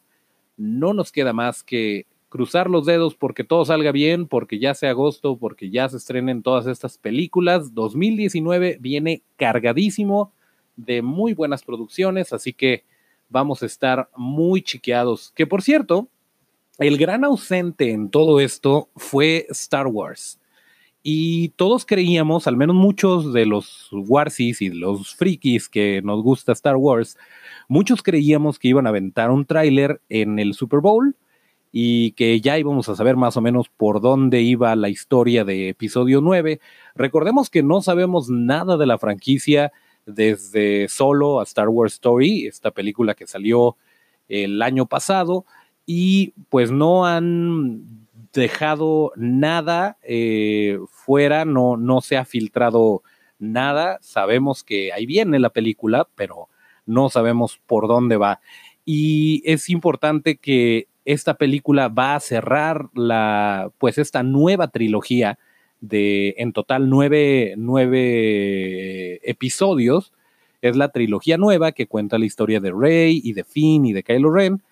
no 0.56 0.94
nos 0.94 1.10
queda 1.10 1.32
más 1.32 1.64
que 1.64 2.06
cruzar 2.28 2.70
los 2.70 2.86
dedos 2.86 3.14
porque 3.14 3.44
todo 3.44 3.64
salga 3.64 3.92
bien, 3.92 4.26
porque 4.26 4.58
ya 4.58 4.74
sea 4.74 4.90
agosto, 4.90 5.36
porque 5.36 5.70
ya 5.70 5.88
se 5.88 5.98
estrenen 5.98 6.42
todas 6.42 6.66
estas 6.66 6.96
películas. 6.96 7.74
2019 7.74 8.78
viene 8.80 9.22
cargadísimo 9.36 10.32
de 10.76 11.02
muy 11.02 11.34
buenas 11.34 11.62
producciones, 11.62 12.32
así 12.32 12.52
que 12.52 12.84
vamos 13.28 13.62
a 13.62 13.66
estar 13.66 14.08
muy 14.16 14.62
chiqueados. 14.62 15.32
Que 15.36 15.46
por 15.46 15.62
cierto, 15.62 16.08
el 16.88 16.98
gran 16.98 17.24
ausente 17.24 17.90
en 17.90 18.10
todo 18.10 18.40
esto 18.40 18.88
fue 18.96 19.46
Star 19.50 19.86
Wars. 19.86 20.38
Y 21.02 21.48
todos 21.50 21.84
creíamos, 21.84 22.46
al 22.46 22.56
menos 22.56 22.76
muchos 22.76 23.32
de 23.32 23.44
los 23.44 23.88
Warsis 23.92 24.62
y 24.62 24.70
los 24.70 25.14
frikis 25.14 25.68
que 25.68 26.00
nos 26.02 26.22
gusta 26.22 26.52
Star 26.52 26.76
Wars, 26.76 27.18
muchos 27.68 28.02
creíamos 28.02 28.58
que 28.58 28.68
iban 28.68 28.86
a 28.86 28.90
aventar 28.90 29.30
un 29.30 29.44
tráiler 29.44 30.00
en 30.08 30.38
el 30.38 30.54
Super 30.54 30.80
Bowl 30.80 31.16
y 31.72 32.12
que 32.12 32.40
ya 32.40 32.58
íbamos 32.58 32.88
a 32.88 32.94
saber 32.94 33.16
más 33.16 33.36
o 33.36 33.40
menos 33.40 33.68
por 33.68 34.00
dónde 34.00 34.42
iba 34.42 34.76
la 34.76 34.90
historia 34.90 35.44
de 35.44 35.70
episodio 35.70 36.20
9. 36.20 36.60
Recordemos 36.94 37.50
que 37.50 37.62
no 37.62 37.80
sabemos 37.80 38.28
nada 38.28 38.76
de 38.76 38.86
la 38.86 38.98
franquicia 38.98 39.72
desde 40.06 40.88
solo 40.88 41.40
a 41.40 41.44
Star 41.44 41.68
Wars 41.68 41.94
Story, 41.94 42.46
esta 42.46 42.70
película 42.70 43.14
que 43.14 43.26
salió 43.26 43.76
el 44.28 44.62
año 44.62 44.86
pasado, 44.86 45.46
y 45.86 46.34
pues 46.48 46.70
no 46.70 47.06
han 47.06 48.06
dejado 48.32 49.12
nada 49.16 49.98
eh, 50.02 50.78
fuera, 50.90 51.44
no, 51.44 51.76
no 51.76 52.00
se 52.00 52.16
ha 52.16 52.24
filtrado 52.24 53.02
nada. 53.38 53.98
Sabemos 54.00 54.64
que 54.64 54.92
ahí 54.92 55.06
viene 55.06 55.38
la 55.38 55.50
película, 55.50 56.08
pero 56.14 56.48
no 56.86 57.10
sabemos 57.10 57.60
por 57.66 57.88
dónde 57.88 58.16
va. 58.16 58.40
Y 58.84 59.42
es 59.44 59.68
importante 59.70 60.36
que 60.36 60.88
esta 61.04 61.34
película 61.34 61.88
va 61.88 62.14
a 62.14 62.20
cerrar 62.20 62.88
la, 62.94 63.70
pues 63.78 63.98
esta 63.98 64.22
nueva 64.22 64.68
trilogía 64.68 65.38
de, 65.80 66.34
en 66.38 66.52
total, 66.52 66.88
nueve, 66.88 67.54
nueve 67.56 69.20
episodios. 69.28 70.12
Es 70.62 70.76
la 70.76 70.90
trilogía 70.90 71.38
nueva 71.38 71.72
que 71.72 71.88
cuenta 71.88 72.18
la 72.18 72.24
historia 72.24 72.60
de 72.60 72.70
Rey 72.70 73.20
y 73.22 73.32
de 73.32 73.42
Finn 73.42 73.84
y 73.84 73.92
de 73.92 74.04
Kylo 74.04 74.32
Ren, 74.32 74.62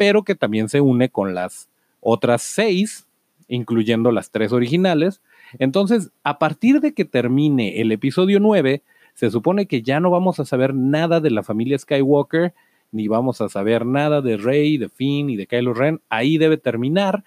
pero 0.00 0.22
que 0.22 0.34
también 0.34 0.70
se 0.70 0.80
une 0.80 1.10
con 1.10 1.34
las 1.34 1.68
otras 2.00 2.40
seis 2.40 3.06
incluyendo 3.48 4.12
las 4.12 4.30
tres 4.30 4.50
originales. 4.50 5.20
Entonces, 5.58 6.10
a 6.24 6.38
partir 6.38 6.80
de 6.80 6.94
que 6.94 7.04
termine 7.04 7.82
el 7.82 7.92
episodio 7.92 8.40
9, 8.40 8.82
se 9.12 9.30
supone 9.30 9.66
que 9.66 9.82
ya 9.82 10.00
no 10.00 10.10
vamos 10.10 10.40
a 10.40 10.46
saber 10.46 10.74
nada 10.74 11.20
de 11.20 11.30
la 11.30 11.42
familia 11.42 11.78
Skywalker, 11.78 12.54
ni 12.92 13.08
vamos 13.08 13.42
a 13.42 13.50
saber 13.50 13.84
nada 13.84 14.22
de 14.22 14.38
Rey, 14.38 14.78
de 14.78 14.88
Finn 14.88 15.28
y 15.28 15.36
de 15.36 15.46
Kylo 15.46 15.74
Ren. 15.74 16.00
Ahí 16.08 16.38
debe 16.38 16.56
terminar. 16.56 17.22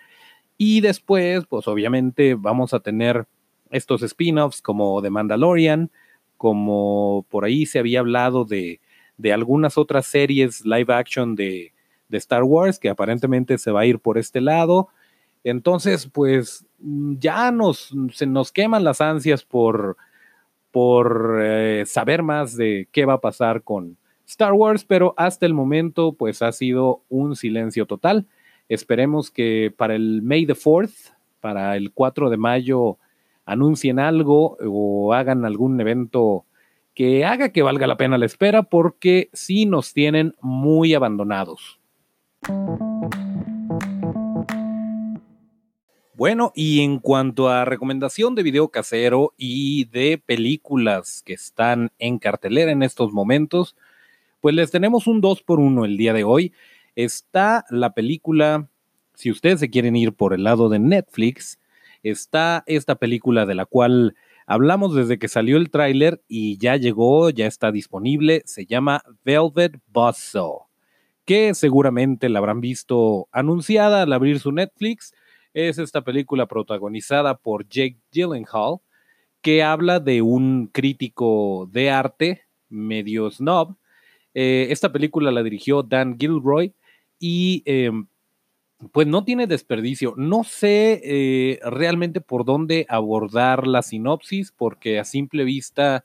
Y 0.58 0.82
después, 0.82 1.46
pues 1.46 1.68
obviamente 1.68 2.34
vamos 2.34 2.74
a 2.74 2.80
tener 2.80 3.28
estos 3.70 4.02
spin-offs 4.02 4.64
como 4.64 5.00
The 5.00 5.12
Mandalorian, 5.12 5.92
como 6.38 7.24
por 7.30 7.46
ahí 7.46 7.68
se 7.68 7.78
había 7.78 8.00
hablado 8.00 8.46
de, 8.46 8.80
de 9.18 9.32
algunas 9.32 9.78
otras 9.78 10.08
series 10.08 10.66
live 10.66 10.92
action 10.92 11.36
de, 11.36 11.73
de 12.14 12.20
Star 12.20 12.44
Wars, 12.44 12.80
que 12.80 12.90
aparentemente 12.90 13.58
se 13.58 13.72
va 13.72 13.82
a 13.82 13.86
ir 13.86 14.00
por 14.00 14.18
este 14.18 14.40
lado. 14.40 14.88
Entonces, 15.44 16.08
pues 16.08 16.66
mm, 16.80 17.16
ya 17.20 17.52
nos, 17.52 17.94
se 18.14 18.26
nos 18.26 18.52
queman 18.52 18.84
las 18.84 19.02
ansias 19.02 19.44
por, 19.44 19.98
por 20.72 21.40
eh, 21.44 21.84
saber 21.86 22.24
más 22.24 22.56
de 22.56 22.88
qué 22.92 23.06
va 23.06 23.14
a 23.14 23.22
pasar 23.22 23.64
con 23.64 23.98
Star 24.26 24.54
Wars, 24.54 24.86
pero 24.86 25.14
hasta 25.18 25.46
el 25.46 25.54
momento, 25.54 26.14
pues 26.14 26.42
ha 26.42 26.52
sido 26.52 27.02
un 27.10 27.36
silencio 27.36 27.86
total. 27.86 28.28
Esperemos 28.70 29.30
que 29.30 29.74
para 29.76 29.96
el 29.96 30.22
May 30.22 30.46
the 30.46 30.56
4th, 30.56 31.14
para 31.42 31.76
el 31.76 31.92
4 31.92 32.30
de 32.30 32.38
mayo, 32.38 32.98
anuncien 33.46 34.00
algo 34.00 34.58
o 34.62 35.14
hagan 35.14 35.44
algún 35.44 35.82
evento 35.82 36.46
que 36.94 37.26
haga 37.26 37.50
que 37.50 37.64
valga 37.64 37.88
la 37.88 37.98
pena 37.98 38.18
la 38.18 38.26
espera, 38.26 38.64
porque 38.64 39.30
sí 39.34 39.66
nos 39.66 39.94
tienen 39.94 40.36
muy 40.42 40.94
abandonados. 40.94 41.80
Bueno, 46.16 46.54
y 46.56 46.82
en 46.82 47.00
cuanto 47.00 47.50
a 47.50 47.66
recomendación 47.66 48.34
de 48.34 48.44
video 48.44 48.70
casero 48.70 49.34
y 49.36 49.86
de 49.86 50.18
películas 50.18 51.22
que 51.26 51.34
están 51.34 51.92
en 52.00 52.18
cartelera 52.18 52.72
en 52.72 52.82
estos 52.82 53.12
momentos, 53.12 53.76
pues 54.40 54.56
les 54.56 54.72
tenemos 54.72 55.06
un 55.08 55.22
2 55.22 55.42
por 55.44 55.60
1 55.60 55.84
el 55.84 55.98
día 55.98 56.14
de 56.14 56.24
hoy. 56.24 56.54
está 56.96 57.66
la 57.70 57.94
película, 57.94 58.70
si 59.16 59.32
ustedes 59.32 59.60
se 59.60 59.70
quieren 59.70 59.96
ir 59.96 60.14
por 60.14 60.34
el 60.34 60.44
lado 60.44 60.70
de 60.70 60.80
Netflix, 60.80 61.60
está 62.04 62.64
esta 62.68 62.96
película 62.96 63.46
de 63.46 63.56
la 63.56 63.66
cual 63.66 64.16
hablamos 64.46 64.96
desde 64.96 65.20
que 65.20 65.28
salió 65.28 65.58
el 65.58 65.72
tráiler 65.72 66.22
y 66.28 66.58
ya 66.58 66.78
llegó, 66.78 67.32
ya 67.32 67.48
está 67.48 67.72
disponible, 67.72 68.44
se 68.46 68.66
llama 68.66 69.04
Velvet 69.26 69.78
Buzzsaw, 69.88 70.68
que 71.26 71.54
seguramente 71.54 72.30
la 72.30 72.40
habrán 72.40 72.62
visto 72.62 73.28
anunciada 73.32 74.04
al 74.04 74.14
abrir 74.14 74.40
su 74.40 74.52
Netflix. 74.52 75.14
Es 75.54 75.78
esta 75.78 76.04
película 76.04 76.48
protagonizada 76.48 77.38
por 77.38 77.68
Jake 77.68 77.98
Gyllenhaal, 78.12 78.78
que 79.42 79.64
habla 79.64 80.00
de 80.00 80.22
un 80.22 80.68
crítico 80.68 81.70
de 81.72 81.92
arte 81.92 82.42
medio 82.70 83.30
snob. 83.30 83.76
Eh, 84.34 84.68
esta 84.72 84.92
película 84.92 85.32
la 85.32 85.44
dirigió 85.44 85.84
Dan 85.84 86.18
Gilroy 86.20 86.74
y 87.20 87.62
em, 87.66 88.08
pues 88.92 89.08
no 89.08 89.24
tiene 89.24 89.48
desperdicio. 89.48 90.14
No 90.18 90.44
sé 90.44 91.02
eh, 91.04 91.60
realmente 91.64 92.20
por 92.20 92.46
dónde 92.46 92.86
abordar 92.90 93.68
la 93.68 93.82
sinopsis, 93.82 94.52
porque 94.52 95.00
a 95.00 95.06
simple 95.06 95.44
vista, 95.44 96.04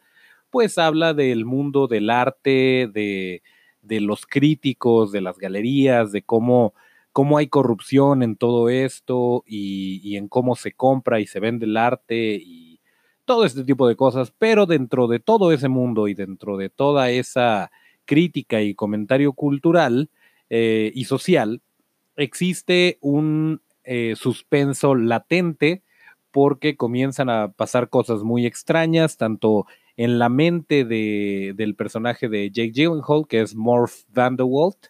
pues 0.50 0.78
habla 0.78 1.14
del 1.14 1.44
mundo 1.44 1.86
del 1.86 2.10
arte, 2.10 2.88
de, 2.92 3.42
los 3.82 4.26
críticos, 4.26 5.12
de 5.12 5.20
las 5.20 5.38
galerías, 5.38 6.12
de 6.12 6.22
cómo, 6.22 6.74
cómo 7.12 7.38
hay 7.38 7.48
corrupción 7.48 8.22
en 8.22 8.36
todo 8.36 8.68
esto 8.68 9.44
y, 9.46 10.00
y, 10.02 10.16
en 10.16 10.28
cómo 10.28 10.56
se 10.56 10.72
compra 10.72 11.20
y 11.20 11.26
se 11.26 11.40
vende 11.40 11.66
el 11.66 11.76
arte 11.76 12.40
y 12.42 12.80
todo 13.24 13.44
este 13.44 13.64
tipo 13.64 13.88
de 13.88 13.96
cosas. 13.96 14.32
Pero 14.38 14.66
dentro 14.66 15.06
de 15.06 15.20
todo 15.20 15.52
ese 15.52 15.68
mundo 15.68 16.08
y 16.08 16.14
dentro 16.14 16.56
de 16.56 16.70
toda 16.70 17.10
esa 17.10 17.70
crítica 18.04 18.62
y 18.62 18.74
comentario 18.74 19.34
cultural 19.34 20.10
eh, 20.50 20.90
y 20.94 21.04
social, 21.04 21.60
existe 22.16 22.98
un 23.00 23.60
eh, 23.84 24.14
suspenso 24.16 24.94
latente 24.94 25.82
porque 26.30 26.76
comienzan 26.76 27.30
a 27.30 27.52
pasar 27.52 27.88
cosas 27.88 28.22
muy 28.22 28.46
extrañas, 28.46 29.16
tanto 29.16 29.66
en 29.98 30.20
la 30.20 30.28
mente 30.28 30.84
de, 30.84 31.54
del 31.56 31.74
personaje 31.74 32.28
de 32.28 32.50
Jake 32.50 32.70
Gyllenhaal, 32.70 33.26
que 33.28 33.40
es 33.40 33.56
Morph 33.56 34.04
Vanderwalt, 34.08 34.86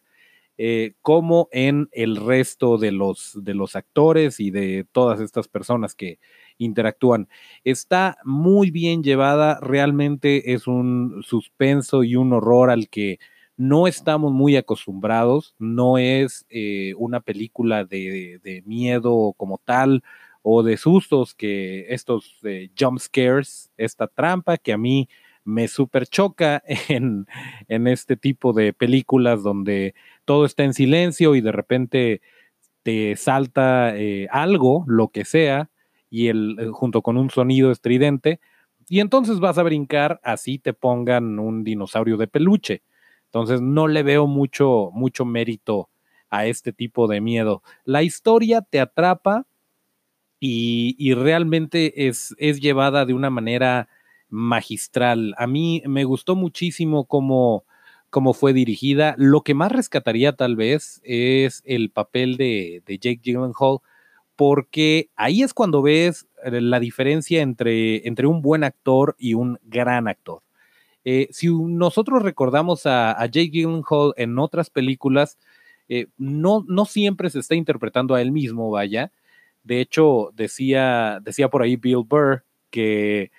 eh, 0.59 0.93
como 1.01 1.49
en 1.51 1.89
el 1.93 2.17
resto 2.17 2.77
de 2.77 2.93
los, 2.93 3.33
de 3.43 3.55
los 3.55 3.75
actores 3.75 4.39
y 4.39 4.51
de 4.51 4.87
todas 4.93 5.21
estas 5.21 5.49
personas 5.49 5.95
que 5.95 6.19
interactúan. 6.59 7.29
Está 7.65 8.19
muy 8.23 8.71
bien 8.71 9.03
llevada, 9.03 9.59
realmente 9.63 10.53
es 10.53 10.67
un 10.67 11.23
suspenso 11.25 12.05
y 12.05 12.15
un 12.15 12.35
horror 12.35 12.69
al 12.69 12.91
que 12.91 13.19
no 13.57 13.87
estamos 13.87 14.31
muy 14.33 14.57
acostumbrados, 14.57 15.55
no 15.59 15.97
es 15.97 16.45
eh, 16.51 16.93
una 16.99 17.21
película 17.21 17.87
de, 17.87 18.63
miedo 18.67 19.33
como 19.39 19.57
tal 19.59 20.03
o 20.51 20.63
de 20.63 20.79
sustos 20.79 21.35
que 21.35 21.85
estos 21.91 22.39
eh, 22.43 22.71
jump 22.79 22.99
scares, 22.99 23.71
esta 23.77 24.07
trampa 24.07 24.57
que 24.57 24.73
a 24.73 24.79
mí 24.79 25.07
me 25.45 25.69
super 25.69 26.07
choca 26.07 26.63
en, 26.89 27.27
en 27.69 27.87
este 27.87 28.17
tipo 28.17 28.55
de 28.55 28.73
películas 28.73 29.43
donde 29.43 29.95
todo 30.25 30.47
está 30.47 30.65
en 30.65 30.73
silencio 30.73 31.35
y 31.35 31.43
de 31.43 31.53
repente 31.53 32.23
te 32.83 33.15
salta 33.17 33.95
eh, 33.95 34.27
algo, 34.31 34.85
lo 34.87 35.09
que 35.09 35.27
sea, 35.27 35.69
y 36.09 36.29
el, 36.29 36.71
junto 36.73 37.03
con 37.03 37.19
un 37.19 37.29
sonido 37.29 37.71
estridente, 37.71 38.41
y 38.89 39.01
entonces 39.01 39.41
vas 39.41 39.59
a 39.59 39.63
brincar 39.63 40.19
así 40.25 40.59
te 40.59 40.73
pongan 40.73 41.39
un 41.39 41.63
dinosaurio 41.63 42.17
de 42.17 42.27
peluche. 42.27 42.83
Entonces 43.27 43.61
no 43.61 43.87
le 43.87 44.03
veo 44.03 44.27
mucho, 44.27 44.89
mucho 44.95 45.27
mérito 45.27 45.91
a 46.31 46.47
este 46.47 46.73
tipo 46.73 47.07
de 47.07 47.21
miedo. 47.21 47.63
La 47.85 48.03
historia 48.03 48.63
te 48.63 48.81
atrapa 48.81 49.45
y, 50.41 51.15
realmente 51.15 52.09
es, 52.09 52.35
llevada 52.39 53.05
de 53.05 53.15
una 53.15 53.31
manera 53.31 53.89
magistral. 54.29 55.35
A 55.39 55.47
mí 55.47 55.83
me 55.87 56.05
gustó 56.05 56.37
muchísimo 56.37 57.07
cómo, 57.07 57.65
fue 58.35 58.53
dirigida. 58.53 59.15
Lo 59.19 59.43
que 59.43 59.55
más 59.55 59.73
rescataría 59.73 60.35
tal 60.35 60.57
vez 60.57 61.01
es 61.05 61.63
el 61.65 61.91
papel 61.91 62.37
de, 62.37 62.83
Jake 62.87 63.21
Gyllenhaal, 63.23 63.79
porque 64.37 65.11
ahí 65.17 65.43
es 65.43 65.55
cuando 65.55 65.83
ves 65.83 66.29
eh, 66.45 66.61
la 66.61 66.79
diferencia 66.79 67.43
entre, 67.43 68.07
entre 68.07 68.27
un 68.29 68.41
buen 68.43 68.63
actor 68.63 69.17
y 69.19 69.35
un 69.35 69.59
gran 69.65 70.07
actor. 70.07 70.43
Eh, 71.05 71.29
si 71.33 71.49
nosotros 71.49 72.23
recordamos 72.23 72.87
a, 72.87 73.17
Jake 73.27 73.51
Gyllenhaal 73.51 74.13
en 74.17 74.39
otras 74.39 74.71
películas, 74.71 75.39
eh, 75.89 76.07
no, 76.19 76.65
no 76.69 76.85
siempre 76.85 77.31
se 77.31 77.41
está 77.41 77.55
interpretando 77.55 78.15
a 78.15 78.23
él 78.23 78.31
mismo, 78.31 78.71
vaya. 78.71 79.11
De 79.69 79.83
hecho, 79.83 80.31
decía, 80.33 81.21
decía 81.23 81.51
por 81.51 81.61
ahí 81.61 81.77
Bill 81.77 82.05
Burr 82.09 82.43
que 82.71 83.31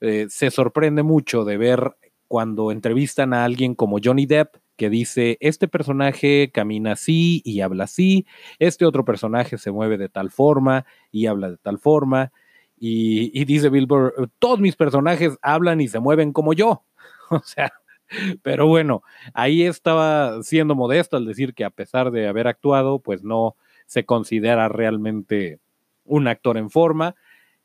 eh, 0.00 0.26
se 0.28 0.50
sorprende 0.50 1.04
mucho 1.04 1.44
de 1.44 1.56
ver 1.56 1.96
cuando 2.26 2.72
entrevistan 2.72 3.32
a 3.32 3.44
alguien 3.44 3.76
como 3.76 3.98
Johnny 4.02 4.26
Depp, 4.26 4.56
que 4.74 4.90
dice, 4.90 5.38
este 5.40 5.68
personaje 5.68 6.50
camina 6.52 6.92
así 6.92 7.42
y 7.44 7.60
habla 7.60 7.84
así, 7.84 8.26
este 8.58 8.86
otro 8.86 9.04
personaje 9.04 9.56
se 9.56 9.70
mueve 9.70 9.98
de 9.98 10.08
tal 10.08 10.32
forma 10.32 10.84
y 11.12 11.26
habla 11.26 11.48
de 11.48 11.58
tal 11.58 11.78
forma, 11.78 12.32
y, 12.76 13.30
y 13.40 13.44
dice 13.44 13.68
Bill 13.68 13.86
Burr, 13.86 14.30
todos 14.40 14.58
mis 14.58 14.74
personajes 14.74 15.38
hablan 15.42 15.80
y 15.80 15.86
se 15.86 16.00
mueven 16.00 16.32
como 16.32 16.54
yo. 16.54 16.84
o 17.30 17.42
sea, 17.44 17.72
pero 18.42 18.66
bueno, 18.66 19.04
ahí 19.32 19.62
estaba 19.62 20.42
siendo 20.42 20.74
modesto 20.74 21.16
al 21.16 21.24
decir 21.24 21.54
que 21.54 21.64
a 21.64 21.70
pesar 21.70 22.10
de 22.10 22.26
haber 22.26 22.48
actuado, 22.48 22.98
pues 22.98 23.22
no 23.22 23.54
se 23.86 24.04
considera 24.04 24.68
realmente 24.68 25.60
un 26.08 26.28
actor 26.28 26.56
en 26.56 26.70
forma. 26.70 27.14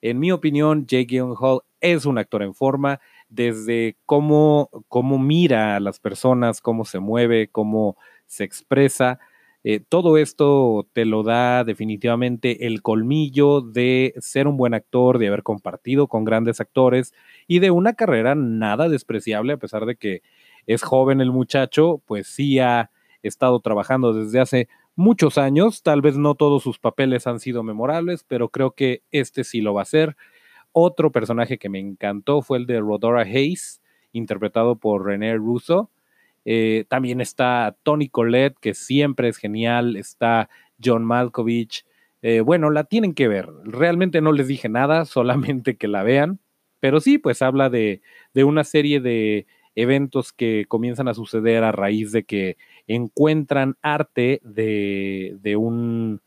En 0.01 0.19
mi 0.19 0.31
opinión, 0.31 0.85
Jake 0.85 1.05
Gyllenhaal 1.05 1.61
es 1.81 2.05
un 2.05 2.17
actor 2.17 2.43
en 2.43 2.53
forma 2.53 2.99
desde 3.29 3.97
cómo, 4.05 4.69
cómo 4.87 5.17
mira 5.17 5.75
a 5.75 5.79
las 5.79 5.99
personas, 5.99 6.61
cómo 6.61 6.85
se 6.85 6.99
mueve, 6.99 7.49
cómo 7.49 7.97
se 8.27 8.43
expresa. 8.43 9.19
Eh, 9.65 9.79
todo 9.79 10.17
esto 10.17 10.87
te 10.91 11.05
lo 11.05 11.23
da 11.23 11.63
definitivamente 11.63 12.67
el 12.67 12.81
colmillo 12.81 13.61
de 13.61 14.13
ser 14.17 14.47
un 14.47 14.57
buen 14.57 14.73
actor, 14.73 15.19
de 15.19 15.27
haber 15.27 15.43
compartido 15.43 16.07
con 16.07 16.25
grandes 16.25 16.59
actores 16.59 17.13
y 17.47 17.59
de 17.59 17.71
una 17.71 17.93
carrera 17.93 18.35
nada 18.35 18.89
despreciable, 18.89 19.53
a 19.53 19.57
pesar 19.57 19.85
de 19.85 19.95
que 19.95 20.21
es 20.67 20.83
joven 20.83 21.21
el 21.21 21.31
muchacho, 21.31 22.01
pues 22.05 22.27
sí 22.27 22.59
ha 22.59 22.91
estado 23.21 23.59
trabajando 23.61 24.13
desde 24.13 24.41
hace 24.41 24.67
muchos 24.95 25.37
años. 25.37 25.83
Tal 25.83 26.01
vez 26.01 26.17
no 26.17 26.35
todos 26.35 26.63
sus 26.63 26.79
papeles 26.79 27.27
han 27.27 27.39
sido 27.39 27.63
memorables, 27.63 28.23
pero 28.27 28.49
creo 28.49 28.71
que 28.71 29.03
este 29.11 29.43
sí 29.43 29.61
lo 29.61 29.73
va 29.73 29.83
a 29.83 29.85
ser. 29.85 30.15
Otro 30.71 31.11
personaje 31.11 31.57
que 31.57 31.69
me 31.69 31.79
encantó 31.79 32.41
fue 32.41 32.57
el 32.57 32.65
de 32.65 32.79
Rodora 32.79 33.21
Hayes, 33.21 33.81
interpretado 34.11 34.75
por 34.75 35.05
René 35.05 35.35
Russo 35.35 35.89
eh, 36.45 36.85
también 36.89 37.21
está 37.21 37.75
Tony 37.83 38.09
Collette, 38.09 38.57
que 38.59 38.73
siempre 38.73 39.29
es 39.29 39.37
genial. 39.37 39.95
Está 39.95 40.49
John 40.83 41.05
Malkovich. 41.05 41.85
Eh, 42.21 42.41
bueno, 42.41 42.69
la 42.69 42.85
tienen 42.85 43.13
que 43.13 43.27
ver. 43.27 43.49
Realmente 43.63 44.21
no 44.21 44.31
les 44.31 44.47
dije 44.47 44.69
nada, 44.69 45.05
solamente 45.05 45.77
que 45.77 45.87
la 45.87 46.03
vean. 46.03 46.39
Pero 46.79 46.99
sí, 46.99 47.17
pues 47.17 47.41
habla 47.41 47.69
de, 47.69 48.01
de 48.33 48.43
una 48.43 48.63
serie 48.63 48.99
de 48.99 49.47
eventos 49.75 50.33
que 50.33 50.65
comienzan 50.67 51.07
a 51.07 51.13
suceder 51.13 51.63
a 51.63 51.71
raíz 51.71 52.11
de 52.11 52.23
que 52.23 52.57
encuentran 52.87 53.75
arte 53.81 54.41
de, 54.43 55.37
de 55.41 55.55
un, 55.55 56.21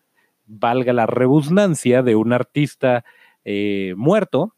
valga 0.47 0.93
la 0.93 1.07
rebusnancia, 1.07 2.03
de 2.03 2.17
un 2.17 2.33
artista 2.33 3.05
eh, 3.45 3.95
muerto 3.97 4.55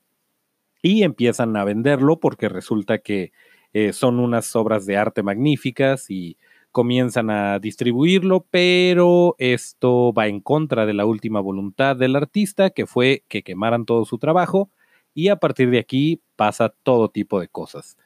y 0.82 1.02
empiezan 1.02 1.56
a 1.56 1.64
venderlo 1.64 2.20
porque 2.20 2.48
resulta 2.48 2.98
que 2.98 3.32
eh, 3.72 3.92
son 3.92 4.18
unas 4.18 4.54
obras 4.56 4.86
de 4.86 4.96
arte 4.96 5.22
magníficas 5.22 6.10
y 6.10 6.38
comienzan 6.72 7.30
a 7.30 7.58
distribuirlo, 7.58 8.46
pero 8.50 9.34
esto 9.38 10.12
va 10.12 10.28
en 10.28 10.40
contra 10.40 10.86
de 10.86 10.94
la 10.94 11.06
última 11.06 11.40
voluntad 11.40 11.96
del 11.96 12.14
artista, 12.14 12.70
que 12.70 12.86
fue 12.86 13.24
que 13.28 13.42
quemaran 13.42 13.84
todo 13.84 14.04
su 14.04 14.18
trabajo, 14.18 14.70
y 15.14 15.28
a 15.28 15.36
partir 15.36 15.70
de 15.70 15.78
aquí 15.78 16.20
pasa 16.36 16.72
todo 16.82 17.08
tipo 17.08 17.40
de 17.40 17.48
cosas. 17.48 17.96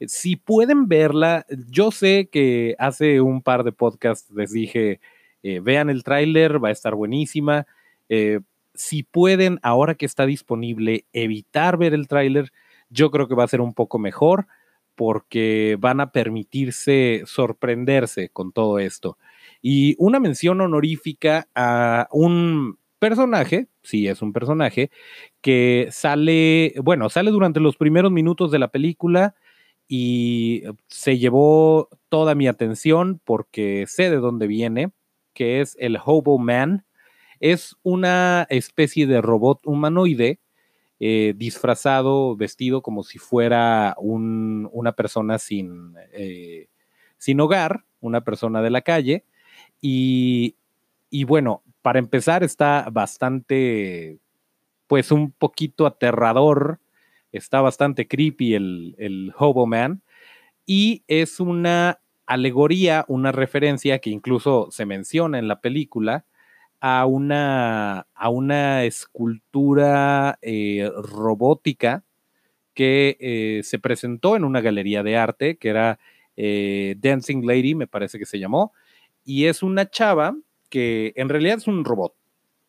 Eh, 0.00 0.08
si 0.08 0.36
pueden 0.36 0.88
verla, 0.88 1.46
yo 1.68 1.90
sé 1.92 2.28
que 2.32 2.74
hace 2.78 3.20
un 3.20 3.42
par 3.42 3.64
de 3.64 3.72
podcasts 3.72 4.30
les 4.32 4.52
dije, 4.52 5.00
eh, 5.42 5.60
vean 5.60 5.90
el 5.90 6.02
tráiler, 6.02 6.62
va 6.62 6.68
a 6.68 6.72
estar 6.72 6.94
buenísima. 6.94 7.66
si 8.74 9.02
pueden, 9.04 9.60
ahora 9.62 9.94
que 9.94 10.06
está 10.06 10.26
disponible, 10.26 11.04
evitar 11.12 11.76
ver 11.76 11.94
el 11.94 12.08
tráiler, 12.08 12.50
yo 12.88 13.10
creo 13.10 13.28
que 13.28 13.34
va 13.34 13.44
a 13.44 13.48
ser 13.48 13.60
un 13.60 13.74
poco 13.74 13.98
mejor 13.98 14.46
porque 14.94 15.76
van 15.80 16.00
a 16.00 16.12
permitirse 16.12 17.22
sorprenderse 17.24 18.28
con 18.28 18.52
todo 18.52 18.78
esto. 18.78 19.16
Y 19.62 19.94
una 19.98 20.20
mención 20.20 20.60
honorífica 20.60 21.48
a 21.54 22.06
un 22.12 22.78
personaje, 22.98 23.68
sí 23.82 24.08
es 24.08 24.20
un 24.20 24.34
personaje, 24.34 24.90
que 25.40 25.88
sale, 25.90 26.74
bueno, 26.82 27.08
sale 27.08 27.30
durante 27.30 27.60
los 27.60 27.76
primeros 27.76 28.12
minutos 28.12 28.50
de 28.50 28.58
la 28.58 28.68
película 28.68 29.34
y 29.92 30.62
se 30.86 31.18
llevó 31.18 31.88
toda 32.08 32.36
mi 32.36 32.46
atención 32.46 33.20
porque 33.24 33.86
sé 33.88 34.08
de 34.08 34.18
dónde 34.18 34.46
viene. 34.46 34.92
que 35.34 35.60
es 35.60 35.76
el 35.80 35.98
Hobo 36.04 36.38
Man. 36.38 36.84
Es 37.40 37.76
una 37.82 38.46
especie 38.50 39.06
de 39.08 39.20
robot 39.20 39.66
humanoide 39.66 40.38
eh, 41.00 41.34
disfrazado, 41.36 42.36
vestido 42.36 42.82
como 42.82 43.02
si 43.02 43.18
fuera 43.18 43.96
una 43.98 44.92
persona 44.92 45.38
sin, 45.38 45.94
eh, 46.12 46.68
sin 47.18 47.40
hogar, 47.40 47.84
una 48.00 48.22
persona 48.22 48.62
de 48.62 48.70
la 48.70 48.82
calle. 48.82 49.24
Y, 49.80 50.56
y 51.10 51.24
bueno, 51.24 51.64
para 51.82 51.98
empezar 51.98 52.44
está 52.44 52.88
bastante, 52.92 54.20
pues 54.86 55.10
un 55.10 55.32
poquito 55.32 55.86
aterrador, 55.86 56.80
está 57.32 57.60
bastante 57.60 58.08
creepy 58.08 58.54
el, 58.54 58.94
el 58.98 59.32
Hobo 59.38 59.66
Man. 59.66 60.02
Y 60.66 61.04
es 61.08 61.40
una 61.40 62.00
alegoría, 62.26 63.04
una 63.08 63.32
referencia 63.32 63.98
que 63.98 64.10
incluso 64.10 64.68
se 64.70 64.86
menciona 64.86 65.38
en 65.38 65.48
la 65.48 65.60
película 65.60 66.24
a 66.80 67.04
una, 67.06 68.06
a 68.14 68.28
una 68.30 68.84
escultura 68.84 70.38
eh, 70.40 70.90
robótica 70.96 72.04
que 72.74 73.16
eh, 73.20 73.62
se 73.64 73.78
presentó 73.78 74.36
en 74.36 74.44
una 74.44 74.60
galería 74.60 75.02
de 75.02 75.16
arte 75.16 75.56
que 75.58 75.68
era 75.68 75.98
eh, 76.36 76.94
Dancing 76.98 77.46
Lady, 77.46 77.74
me 77.74 77.86
parece 77.86 78.18
que 78.18 78.24
se 78.24 78.38
llamó, 78.38 78.72
y 79.24 79.46
es 79.46 79.62
una 79.62 79.90
chava 79.90 80.36
que 80.70 81.12
en 81.16 81.28
realidad 81.28 81.58
es 81.58 81.66
un 81.66 81.84
robot, 81.84 82.14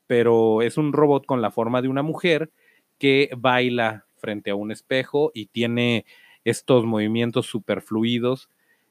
pero 0.08 0.62
es 0.62 0.78
un 0.78 0.92
robot 0.92 1.26
con 1.26 1.42
la 1.42 1.52
forma 1.52 1.82
de 1.82 1.88
una 1.88 2.02
mujer 2.02 2.52
que 2.98 3.30
baila 3.38 4.06
frente 4.22 4.52
a 4.52 4.56
un 4.56 4.72
espejo 4.72 5.32
y 5.34 5.48
tiene 5.48 6.06
estos 6.46 6.86
movimientos 6.86 7.48
superfluidos 7.48 8.50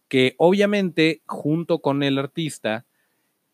que 0.09 0.35
obviamente 0.39 1.23
junto 1.25 1.79
con 1.79 2.03
el 2.03 2.19
artista 2.19 2.85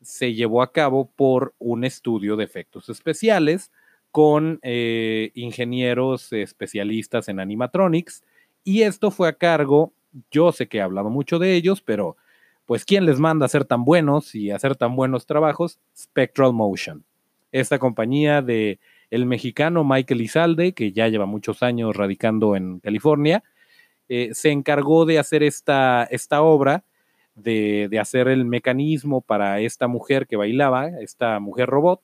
se 0.00 0.34
llevó 0.34 0.62
a 0.62 0.72
cabo 0.72 1.10
por 1.14 1.54
un 1.58 1.84
estudio 1.84 2.36
de 2.36 2.44
efectos 2.44 2.88
especiales 2.88 3.70
con 4.10 4.58
eh, 4.62 5.30
ingenieros 5.34 6.32
especialistas 6.32 7.28
en 7.28 7.40
animatronics 7.40 8.24
y 8.64 8.82
esto 8.82 9.10
fue 9.10 9.28
a 9.28 9.34
cargo, 9.34 9.92
yo 10.30 10.50
sé 10.50 10.66
que 10.66 10.78
he 10.78 10.80
hablado 10.80 11.10
mucho 11.10 11.38
de 11.38 11.54
ellos, 11.54 11.82
pero 11.82 12.16
pues 12.64 12.84
¿quién 12.84 13.06
les 13.06 13.20
manda 13.20 13.46
a 13.46 13.48
ser 13.48 13.64
tan 13.64 13.84
buenos 13.84 14.34
y 14.34 14.50
hacer 14.50 14.74
tan 14.74 14.96
buenos 14.96 15.24
trabajos? 15.24 15.78
Spectral 15.96 16.52
Motion. 16.52 17.04
Esta 17.52 17.78
compañía 17.78 18.42
de 18.42 18.80
el 19.10 19.26
mexicano 19.26 19.84
Michael 19.84 20.20
Izalde, 20.20 20.72
que 20.72 20.92
ya 20.92 21.08
lleva 21.08 21.26
muchos 21.26 21.62
años 21.62 21.96
radicando 21.96 22.56
en 22.56 22.80
California, 22.80 23.42
eh, 24.08 24.30
se 24.32 24.50
encargó 24.50 25.04
de 25.04 25.18
hacer 25.18 25.42
esta, 25.42 26.04
esta 26.04 26.42
obra, 26.42 26.84
de, 27.34 27.88
de, 27.90 27.98
hacer 27.98 28.28
el 28.28 28.44
mecanismo 28.46 29.20
para 29.20 29.60
esta 29.60 29.88
mujer 29.88 30.26
que 30.26 30.36
bailaba, 30.36 30.88
esta 31.00 31.38
mujer 31.38 31.68
robot, 31.68 32.00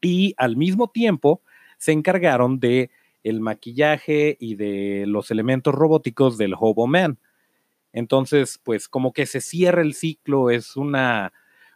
y 0.00 0.34
al 0.36 0.56
mismo 0.56 0.88
tiempo 0.88 1.42
se 1.76 1.92
encargaron 1.92 2.60
de 2.60 2.90
el 3.24 3.40
maquillaje 3.40 4.36
y 4.38 4.54
de 4.54 5.04
los 5.06 5.30
elementos 5.30 5.74
robóticos 5.74 6.38
del 6.38 6.54
Hobo 6.58 6.86
Man. 6.86 7.18
Entonces, 7.92 8.60
pues 8.62 8.88
como 8.88 9.12
que 9.12 9.26
se 9.26 9.40
cierra 9.40 9.82
el 9.82 9.94
ciclo, 9.94 10.50
es 10.50 10.76
una, 10.76 11.32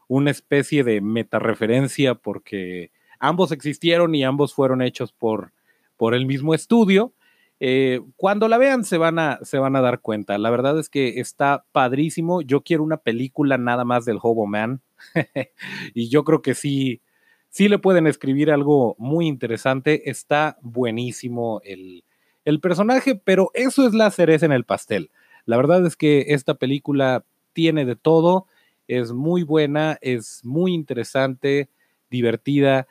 una 0.08 0.30
especie 0.30 0.84
de 0.84 1.00
metareferencia 1.00 2.14
porque 2.14 2.90
ambos 3.22 3.52
existieron 3.52 4.14
y 4.14 4.24
ambos 4.24 4.52
fueron 4.52 4.82
hechos 4.82 5.12
por, 5.12 5.52
por 5.96 6.14
el 6.14 6.26
mismo 6.26 6.54
estudio. 6.54 7.14
Eh, 7.60 8.00
cuando 8.16 8.48
la 8.48 8.58
vean 8.58 8.84
se 8.84 8.98
van, 8.98 9.20
a, 9.20 9.38
se 9.42 9.58
van 9.58 9.76
a 9.76 9.80
dar 9.80 10.00
cuenta. 10.00 10.36
La 10.36 10.50
verdad 10.50 10.78
es 10.78 10.88
que 10.88 11.20
está 11.20 11.64
padrísimo. 11.70 12.42
Yo 12.42 12.62
quiero 12.62 12.82
una 12.82 12.96
película 12.96 13.56
nada 13.56 13.84
más 13.84 14.04
del 14.04 14.18
Hobo 14.20 14.46
Man. 14.46 14.82
y 15.94 16.08
yo 16.08 16.24
creo 16.24 16.42
que 16.42 16.54
sí, 16.54 17.00
sí 17.48 17.68
le 17.68 17.78
pueden 17.78 18.08
escribir 18.08 18.50
algo 18.50 18.96
muy 18.98 19.28
interesante. 19.28 20.10
Está 20.10 20.58
buenísimo 20.60 21.60
el, 21.64 22.02
el 22.44 22.58
personaje, 22.58 23.14
pero 23.14 23.50
eso 23.54 23.86
es 23.86 23.94
la 23.94 24.10
cereza 24.10 24.46
en 24.46 24.52
el 24.52 24.64
pastel. 24.64 25.12
La 25.44 25.56
verdad 25.56 25.86
es 25.86 25.94
que 25.94 26.26
esta 26.30 26.54
película 26.54 27.24
tiene 27.52 27.84
de 27.84 27.94
todo, 27.94 28.46
es 28.88 29.12
muy 29.12 29.44
buena, 29.44 29.96
es 30.00 30.44
muy 30.44 30.74
interesante, 30.74 31.70
divertida 32.10 32.88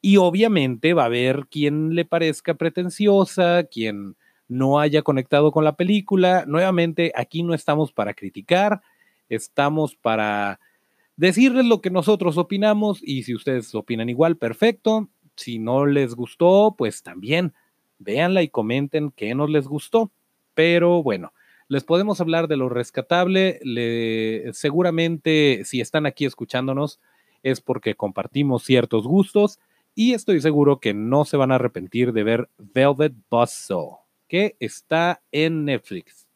y 0.00 0.16
obviamente 0.16 0.94
va 0.94 1.02
a 1.02 1.06
haber 1.06 1.46
quien 1.50 1.94
le 1.94 2.04
parezca 2.04 2.54
pretenciosa, 2.54 3.64
quien 3.64 4.16
no 4.46 4.78
haya 4.78 5.02
conectado 5.02 5.52
con 5.52 5.64
la 5.64 5.76
película. 5.76 6.44
Nuevamente, 6.46 7.12
aquí 7.14 7.42
no 7.42 7.54
estamos 7.54 7.92
para 7.92 8.14
criticar, 8.14 8.80
estamos 9.28 9.96
para 9.96 10.60
decirles 11.16 11.66
lo 11.66 11.80
que 11.80 11.90
nosotros 11.90 12.38
opinamos 12.38 13.00
y 13.02 13.24
si 13.24 13.34
ustedes 13.34 13.74
opinan 13.74 14.08
igual, 14.08 14.36
perfecto. 14.36 15.08
Si 15.36 15.58
no 15.58 15.86
les 15.86 16.14
gustó, 16.14 16.74
pues 16.76 17.02
también 17.02 17.52
véanla 17.98 18.42
y 18.42 18.48
comenten 18.48 19.10
qué 19.10 19.34
nos 19.34 19.50
les 19.50 19.66
gustó. 19.66 20.10
Pero 20.54 21.02
bueno, 21.02 21.32
les 21.68 21.84
podemos 21.84 22.20
hablar 22.20 22.48
de 22.48 22.56
lo 22.56 22.68
rescatable. 22.68 23.60
seguramente 24.52 25.62
si 25.64 25.80
están 25.80 26.06
aquí 26.06 26.24
escuchándonos 26.24 27.00
es 27.42 27.60
porque 27.60 27.94
compartimos 27.94 28.64
ciertos 28.64 29.06
gustos 29.06 29.60
y 29.98 30.14
estoy 30.14 30.40
seguro 30.40 30.78
que 30.78 30.94
no 30.94 31.24
se 31.24 31.36
van 31.36 31.50
a 31.50 31.56
arrepentir 31.56 32.12
de 32.12 32.22
ver 32.22 32.48
Velvet 32.56 33.14
Buzzsaw, 33.28 33.98
que 34.28 34.54
está 34.60 35.20
en 35.32 35.64
Netflix. 35.64 36.28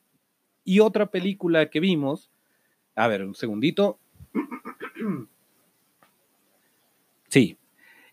Y 0.64 0.80
otra 0.80 1.06
película 1.06 1.70
que 1.70 1.78
vimos, 1.78 2.32
a 2.96 3.06
ver, 3.06 3.22
un 3.22 3.36
segundito. 3.36 4.00
Sí, 7.28 7.56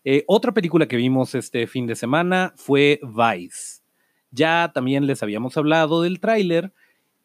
eh, 0.05 0.23
otra 0.27 0.53
película 0.53 0.87
que 0.87 0.95
vimos 0.95 1.35
este 1.35 1.67
fin 1.67 1.87
de 1.87 1.95
semana 1.95 2.53
fue 2.55 3.01
Vice. 3.03 3.81
Ya 4.31 4.71
también 4.71 5.07
les 5.07 5.23
habíamos 5.23 5.57
hablado 5.57 6.03
del 6.03 6.21
tráiler, 6.21 6.71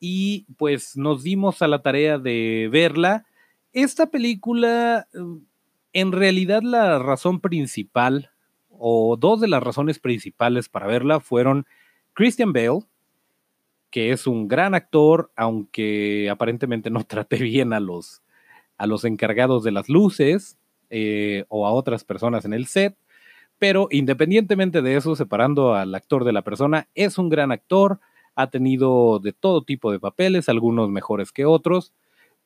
y 0.00 0.46
pues 0.56 0.96
nos 0.96 1.22
dimos 1.22 1.60
a 1.60 1.68
la 1.68 1.82
tarea 1.82 2.18
de 2.18 2.68
verla. 2.72 3.26
Esta 3.72 4.10
película, 4.10 5.06
mm, 5.12 5.37
en 5.94 6.12
realidad 6.12 6.62
la 6.62 6.98
razón 6.98 7.40
principal, 7.40 8.30
o 8.68 9.16
dos 9.16 9.40
de 9.40 9.48
las 9.48 9.62
razones 9.62 9.98
principales 9.98 10.68
para 10.68 10.87
verla 10.87 11.20
fueron 11.20 11.64
Christian 12.12 12.52
Bale, 12.52 12.80
que 13.90 14.11
es 14.12 14.26
un 14.26 14.48
gran 14.48 14.74
actor, 14.74 15.30
aunque 15.37 16.28
aparentemente 16.28 16.90
no 16.90 17.04
trate 17.07 17.37
bien 17.38 17.72
a 17.72 17.80
los, 17.80 18.22
a 18.76 18.87
los 18.87 19.04
encargados 19.04 19.64
de 19.64 19.72
las 19.72 19.88
luces 19.88 20.59
eh, 20.90 21.44
o 21.48 21.66
a 21.66 21.72
otras 21.72 22.04
personas 22.04 22.44
en 22.44 22.52
el 22.52 22.66
set. 22.66 22.96
Pero 23.59 23.88
independientemente 23.90 24.83
de 24.83 24.96
eso, 24.96 25.16
separando 25.16 25.74
al 25.74 25.94
actor 25.94 26.24
de 26.24 26.33
la 26.33 26.42
persona, 26.42 26.88
es 26.94 27.16
un 27.16 27.30
gran 27.30 27.52
actor 27.52 28.00
ha 28.35 28.50
tenido 28.50 29.20
de 29.20 29.33
todo 29.33 29.62
tipo 29.62 29.92
de 29.92 30.00
papeles, 30.00 30.48
algunos 30.48 30.90
mejores 30.90 31.33
que 31.33 31.44
otros, 31.44 31.92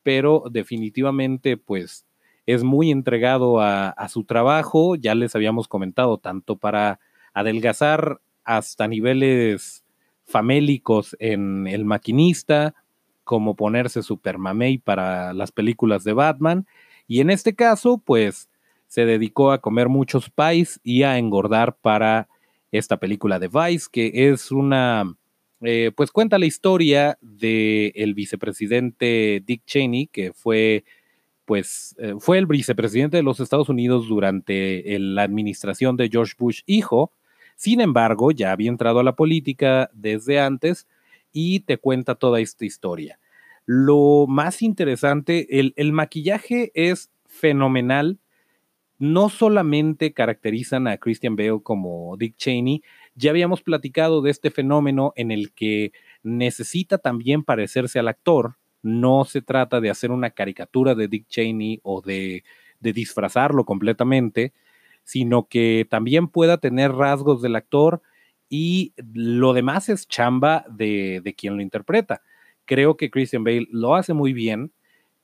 pero 0.02 0.44
definitivamente 0.50 1.56
pues 1.56 2.04
es 2.48 2.64
muy 2.64 2.90
entregado 2.90 3.61
a, 3.61 4.08
su 4.08 4.24
trabajo, 4.24 4.96
ya 4.96 5.14
les 5.14 5.37
habíamos 5.37 5.68
comentado, 5.68 6.16
tanto 6.16 6.56
para 6.56 6.98
adelgazar 7.34 8.22
hasta 8.42 8.88
niveles 8.88 9.84
famélicos 10.24 11.14
en 11.18 11.66
El 11.66 11.84
Maquinista, 11.84 12.74
como 13.22 13.54
ponerse 13.54 14.02
super 14.02 14.38
mamey 14.38 14.78
para 14.78 15.34
las 15.34 15.52
películas 15.52 16.04
de 16.04 16.14
Batman, 16.14 16.66
y 17.06 17.20
en 17.20 17.28
este 17.28 17.54
caso 17.54 17.98
pues 17.98 18.48
se 18.87 19.04
dedicó 19.04 19.52
a 19.52 19.61
comer 19.61 19.90
muchos 19.90 20.30
pies 20.30 20.80
y 20.82 21.02
a 21.02 21.18
engordar 21.18 21.76
para 21.76 22.28
esta 22.72 22.96
película 22.96 23.38
de 23.38 23.48
Vice, 23.48 23.88
que 23.92 24.30
es 24.30 24.50
una 24.50 25.04
eh, 25.61 25.90
pues 25.94 26.12
cuenta 26.12 26.38
la 26.38 26.46
historia 26.46 27.18
del 27.20 27.92
el 27.94 28.14
vicepresidente 28.14 29.42
Dick 29.44 29.66
Cheney, 29.66 30.06
que 30.06 30.32
fue, 30.32 30.84
pues, 31.48 31.96
eh, 31.98 32.12
fue 32.18 32.37
el 32.37 32.44
vicepresidente 32.44 33.16
de 33.16 33.22
los 33.22 33.40
Estados 33.40 33.70
Unidos 33.70 34.06
durante 34.06 34.84
la 34.98 35.22
administración 35.22 35.96
de 35.96 36.11
George 36.11 36.34
Bush 36.38 36.61
hijo. 36.66 37.11
Sin 37.56 37.80
embargo, 37.80 38.32
ya 38.32 38.52
había 38.52 38.68
entrado 38.68 39.00
a 39.00 39.02
la 39.02 39.16
política 39.16 39.88
desde 39.94 40.40
antes 40.40 40.87
y 41.32 41.61
te 41.61 41.78
cuenta 41.78 42.16
toda 42.16 42.38
esta 42.40 42.66
historia. 42.66 43.18
Lo 43.64 44.26
más 44.28 44.61
interesante, 44.61 45.58
el, 45.58 45.72
el 45.76 45.94
maquillaje 45.94 46.70
es 46.74 47.11
fenomenal. 47.24 48.18
No 48.98 49.30
solamente 49.30 50.12
caracterizan 50.12 50.87
a 50.87 50.98
Christian 50.98 51.34
Bale 51.34 51.62
como 51.62 52.14
Dick 52.18 52.37
Cheney, 52.37 52.82
ya 53.14 53.30
habíamos 53.30 53.62
platicado 53.62 54.20
de 54.20 54.32
este 54.32 54.50
fenómeno 54.50 55.14
en 55.16 55.30
el 55.30 55.52
que 55.52 55.92
necesita 56.22 56.98
también 56.98 57.42
parecerse 57.42 57.98
al 57.98 58.08
actor. 58.08 58.58
No 58.82 59.24
se 59.24 59.42
trata 59.42 59.80
de 59.80 59.90
hacer 59.90 60.10
una 60.10 60.30
caricatura 60.30 60.94
de 60.94 61.08
Dick 61.08 61.26
Cheney 61.28 61.80
o 61.82 62.00
de, 62.00 62.44
disfrazarlo 62.80 63.64
completamente, 63.64 64.52
sino 65.02 65.48
que 65.48 65.86
también 65.90 66.28
pueda 66.28 66.58
tener 66.58 66.92
rasgos 66.92 67.42
del 67.42 67.56
actor 67.56 68.02
y 68.48 68.92
lo 69.14 69.52
demás 69.52 69.88
es 69.88 70.06
chamba 70.06 70.64
de, 70.70 71.34
quien 71.36 71.56
lo 71.56 71.62
interpreta. 71.62 72.22
Creo 72.66 72.96
que 72.96 73.10
Christian 73.10 73.42
Bale 73.42 73.66
lo 73.70 73.96
hace 73.96 74.14
muy 74.14 74.32
bien. 74.32 74.72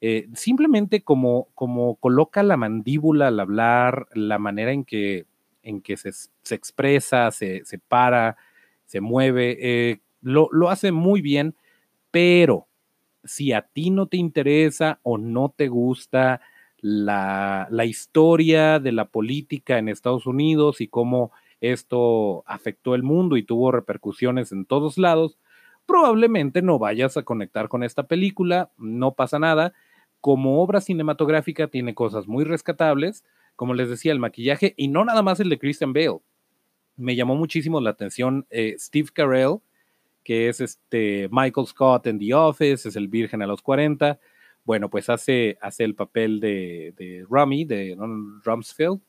eh, 0.00 0.28
simplemente 0.34 1.02
como, 1.02 1.48
como 1.54 1.94
coloca 1.96 2.42
la 2.42 2.56
mandíbula 2.56 3.28
al 3.28 3.40
hablar, 3.40 4.08
la 4.14 4.38
manera 4.38 4.72
en 4.72 4.84
que, 4.84 5.26
se, 5.62 6.54
expresa, 6.54 7.30
se, 7.30 7.62
para, 7.88 8.36
se 8.84 9.00
mueve, 9.00 9.56
eh, 9.60 10.00
lo 10.22 10.68
hace 10.68 10.92
muy 10.92 11.22
bien, 11.22 11.54
pero 12.10 12.66
si 13.24 13.52
a 13.52 13.62
ti 13.62 13.90
no 13.90 14.06
te 14.06 14.16
interesa 14.16 15.00
o 15.02 15.18
no 15.18 15.52
te 15.56 15.68
gusta 15.68 16.40
la, 16.78 17.66
la, 17.70 17.84
historia 17.84 18.78
de 18.78 18.92
la 18.92 19.06
política 19.06 19.78
en 19.78 19.88
Estados 19.88 20.26
Unidos 20.26 20.80
y 20.80 20.88
cómo 20.88 21.32
esto 21.60 22.44
afectó 22.46 22.94
el 22.94 23.02
mundo 23.02 23.36
y 23.36 23.42
tuvo 23.42 23.72
repercusiones 23.72 24.52
en 24.52 24.66
todos 24.66 24.98
lados, 24.98 25.38
probablemente 25.86 26.62
no 26.62 26.78
vayas 26.78 27.16
a 27.16 27.22
conectar 27.22 27.68
con 27.68 27.82
esta 27.82 28.06
película, 28.06 28.70
no 28.76 29.14
pasa 29.14 29.38
nada. 29.38 29.72
Como 30.20 30.62
obra 30.62 30.80
cinematográfica 30.80 31.68
tiene 31.68 31.94
cosas 31.94 32.26
muy 32.26 32.44
rescatables, 32.44 33.24
como 33.56 33.74
les 33.74 33.88
decía, 33.88 34.12
el 34.12 34.18
maquillaje 34.18 34.74
y 34.76 34.88
no 34.88 35.04
nada 35.04 35.22
más 35.22 35.40
el 35.40 35.48
de 35.48 35.58
Christian 35.58 35.92
Bale. 35.92 36.20
Me 36.96 37.16
llamó 37.16 37.34
muchísimo 37.34 37.80
la 37.80 37.90
atención 37.90 38.46
eh, 38.50 38.76
Steve 38.78 39.08
Carell, 39.12 39.58
que 40.24 40.48
es 40.48 40.60
este 40.60 41.28
Michael 41.30 41.66
Scott 41.66 42.06
en 42.06 42.18
The 42.18 42.34
Office, 42.34 42.88
es 42.88 42.96
el 42.96 43.08
Virgen 43.08 43.42
a 43.42 43.46
los 43.46 43.62
40. 43.62 44.18
Bueno, 44.64 44.88
pues 44.88 45.10
hace, 45.10 45.58
hace 45.60 45.84
el 45.84 45.94
papel 45.94 46.40
de, 46.40 46.94
de 46.96 47.24
Rummy, 47.28 47.64
de 47.64 47.96
Rumsfeld. 48.42 49.00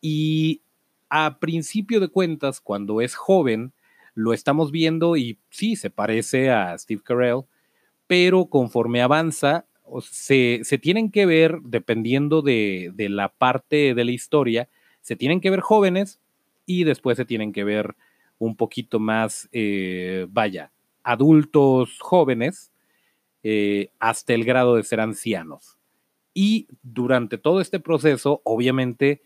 Y 0.00 0.60
a 1.08 1.38
principio 1.38 1.98
de 1.98 2.08
cuentas, 2.08 2.60
cuando 2.60 3.00
es 3.00 3.14
joven, 3.14 3.72
lo 4.14 4.32
estamos 4.32 4.70
viendo 4.70 5.16
y 5.16 5.38
sí, 5.50 5.76
se 5.76 5.90
parece 5.90 6.50
a 6.50 6.76
Steve 6.78 7.02
Carell, 7.02 7.42
pero 8.06 8.46
conforme 8.46 9.02
avanza, 9.02 9.66
se, 10.02 10.60
se 10.62 10.78
tienen 10.78 11.10
que 11.10 11.26
ver, 11.26 11.60
dependiendo 11.62 12.42
de, 12.42 12.90
de, 12.94 13.08
la 13.08 13.28
parte 13.28 13.94
de 13.94 14.04
la 14.04 14.10
historia, 14.10 14.68
se 15.00 15.16
tienen 15.16 15.40
que 15.40 15.50
ver 15.50 15.60
jóvenes 15.60 16.20
y 16.66 16.84
después 16.84 17.16
se 17.16 17.24
tienen 17.24 17.52
que 17.52 17.64
ver 17.64 17.94
un 18.38 18.56
poquito 18.56 18.98
más, 18.98 19.48
eh, 19.52 20.26
vaya, 20.30 20.72
adultos 21.02 21.98
jóvenes, 22.00 22.72
eh, 23.42 23.90
hasta 23.98 24.34
el 24.34 24.44
grado 24.44 24.76
de 24.76 24.82
ser 24.82 25.00
ancianos. 25.00 25.78
Y 26.34 26.66
durante 26.82 27.38
todo 27.38 27.60
este 27.60 27.80
proceso, 27.80 28.42
obviamente, 28.44 29.22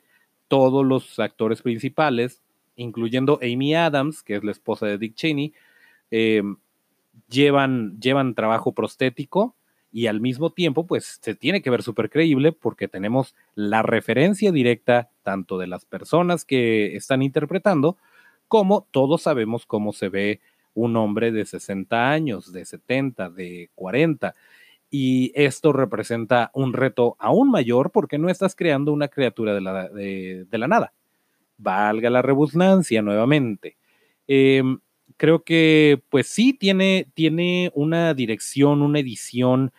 todos 0.49 0.85
los 0.85 1.18
actores 1.18 1.62
principales, 1.62 2.42
incluyendo 2.77 3.38
Amy 3.42 3.75
Adams, 3.75 4.23
que 4.23 4.37
es 4.37 4.44
la 4.44 4.53
esposa 4.53 4.87
de 4.87 4.99
Dick 4.99 5.14
Cheney, 5.14 5.53
eh, 6.11 6.42
llevan, 7.29 7.99
llevan 8.01 8.35
trabajo 8.35 8.73
prostético 8.73 9.55
y 9.92 10.07
al 10.07 10.20
mismo 10.20 10.51
tiempo, 10.51 10.87
pues 10.87 11.18
se 11.20 11.35
tiene 11.35 11.62
que 11.62 11.70
ver 11.70 11.83
súper 11.83 12.11
creíble 12.11 12.53
porque 12.53 12.88
tenemos 12.88 13.35
la 13.55 13.83
referencia 13.83 14.53
directa 14.53 15.11
tanto 15.23 15.59
de 15.59 15.66
las 15.66 15.85
personas 15.85 16.44
que 16.44 16.94
están 16.94 17.23
interpretando, 17.23 17.96
como 18.51 18.89
todos 18.91 19.23
sabemos 19.23 19.65
cómo 19.65 19.93
se 19.93 20.09
ve 20.09 20.41
un 20.75 20.97
hombre 20.97 21.31
de 21.31 21.47
60 21.47 22.11
años, 22.11 22.53
de 22.53 22.65
70, 22.65 23.31
de 23.31 23.71
40. 23.77 24.35
Y 24.91 25.31
esto 25.37 25.73
representa 25.73 26.51
un 26.53 26.73
reto 26.73 27.15
aún 27.21 27.49
mayor 27.49 27.93
porque 27.93 28.19
no 28.19 28.29
estás 28.29 28.57
creando 28.57 28.93
una 28.93 29.07
criatura 29.07 29.55
de 29.55 29.61
la, 29.61 30.67
nada. 30.67 30.93
Valga 31.59 32.11
la 32.11 32.23
rebusnancia 32.23 33.03
nuevamente. 33.03 33.77
Em, 34.27 34.81
creo 35.17 35.45
que 35.45 36.03
pues 36.09 36.27
sí 36.27 36.53
tiene, 36.53 37.07
tiene 37.15 37.71
una 37.73 38.15
dirección, 38.15 38.83
una 38.83 38.99
edición 38.99 39.71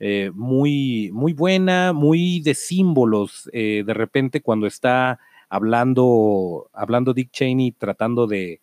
eh, 0.00 0.32
muy, 0.34 1.10
muy 1.12 1.32
buena, 1.32 1.92
muy 1.92 2.40
de 2.40 2.54
símbolos. 2.54 3.48
Eh, 3.52 3.84
de 3.86 3.94
repente 3.94 4.42
cuando 4.42 4.66
está 4.66 5.20
hablando, 5.48 6.68
hablando 6.72 7.14
Dick 7.14 7.30
Cheney, 7.30 7.72
tratando 7.72 8.26
de, 8.26 8.60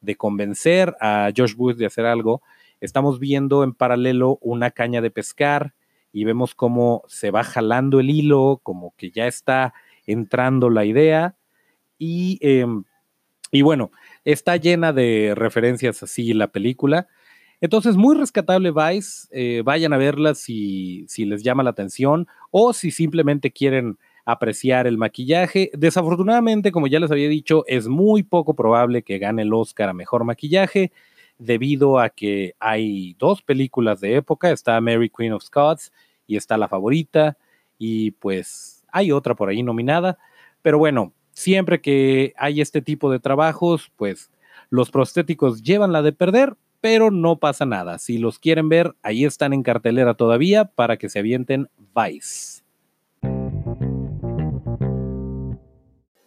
de 0.00 0.16
convencer 0.16 0.94
a 1.00 1.30
Josh 1.36 1.54
Bush 1.54 1.76
de 1.76 1.86
hacer 1.86 2.06
algo, 2.06 2.42
estamos 2.80 3.18
viendo 3.18 3.64
en 3.64 3.72
paralelo 3.72 4.38
una 4.40 4.70
caña 4.70 5.00
de 5.00 5.10
pescar 5.10 5.74
y 6.12 6.24
vemos 6.24 6.54
cómo 6.54 7.02
se 7.08 7.30
va 7.30 7.42
jalando 7.42 7.98
el 7.98 8.10
hilo, 8.10 8.60
como 8.62 8.94
que 8.96 9.10
ya 9.10 9.26
está 9.26 9.74
entrando 10.06 10.70
la 10.70 10.84
idea. 10.84 11.34
Y, 11.98 12.38
em, 12.40 12.84
y 13.50 13.62
bueno, 13.62 13.90
está 14.24 14.56
llena 14.56 14.92
de 14.92 15.32
referencias 15.34 16.02
así 16.02 16.32
la 16.32 16.48
película. 16.48 17.08
Entonces, 17.60 17.96
muy 17.96 18.14
rescatable 18.16 18.72
Vice. 18.72 19.26
Eh, 19.30 19.62
vayan 19.64 19.92
a 19.92 19.96
verla 19.96 20.34
si, 20.34 21.04
si 21.08 21.24
les 21.24 21.42
llama 21.42 21.62
la 21.62 21.70
atención 21.70 22.28
o 22.50 22.72
si 22.72 22.90
simplemente 22.90 23.50
quieren 23.50 23.98
apreciar 24.24 24.86
el 24.86 24.98
maquillaje. 24.98 25.70
Desafortunadamente, 25.74 26.72
como 26.72 26.86
ya 26.86 27.00
les 27.00 27.10
había 27.10 27.28
dicho, 27.28 27.64
es 27.66 27.88
muy 27.88 28.22
poco 28.22 28.54
probable 28.54 29.02
que 29.02 29.18
gane 29.18 29.42
el 29.42 29.52
Oscar 29.52 29.90
a 29.90 29.94
Mejor 29.94 30.24
Maquillaje 30.24 30.92
debido 31.38 31.98
a 31.98 32.10
que 32.10 32.54
hay 32.60 33.14
dos 33.18 33.42
películas 33.42 34.00
de 34.00 34.16
época, 34.16 34.50
está 34.50 34.80
Mary 34.80 35.10
Queen 35.10 35.32
of 35.32 35.42
Scots 35.42 35.92
y 36.26 36.36
está 36.36 36.56
La 36.56 36.68
Favorita 36.68 37.36
y 37.78 38.12
pues 38.12 38.84
hay 38.92 39.12
otra 39.12 39.34
por 39.34 39.48
ahí 39.48 39.62
nominada, 39.62 40.18
pero 40.62 40.78
bueno, 40.78 41.12
siempre 41.32 41.80
que 41.80 42.32
hay 42.36 42.60
este 42.60 42.80
tipo 42.80 43.10
de 43.10 43.18
trabajos, 43.18 43.90
pues 43.96 44.30
los 44.70 44.90
prostéticos 44.90 45.62
llevan 45.62 45.92
la 45.92 46.02
de 46.02 46.12
perder, 46.12 46.56
pero 46.80 47.10
no 47.10 47.38
pasa 47.38 47.66
nada. 47.66 47.98
Si 47.98 48.18
los 48.18 48.38
quieren 48.38 48.68
ver, 48.68 48.94
ahí 49.02 49.24
están 49.24 49.52
en 49.52 49.62
cartelera 49.62 50.14
todavía 50.14 50.66
para 50.66 50.96
que 50.96 51.08
se 51.08 51.18
avienten 51.18 51.68
Vice. 51.94 52.63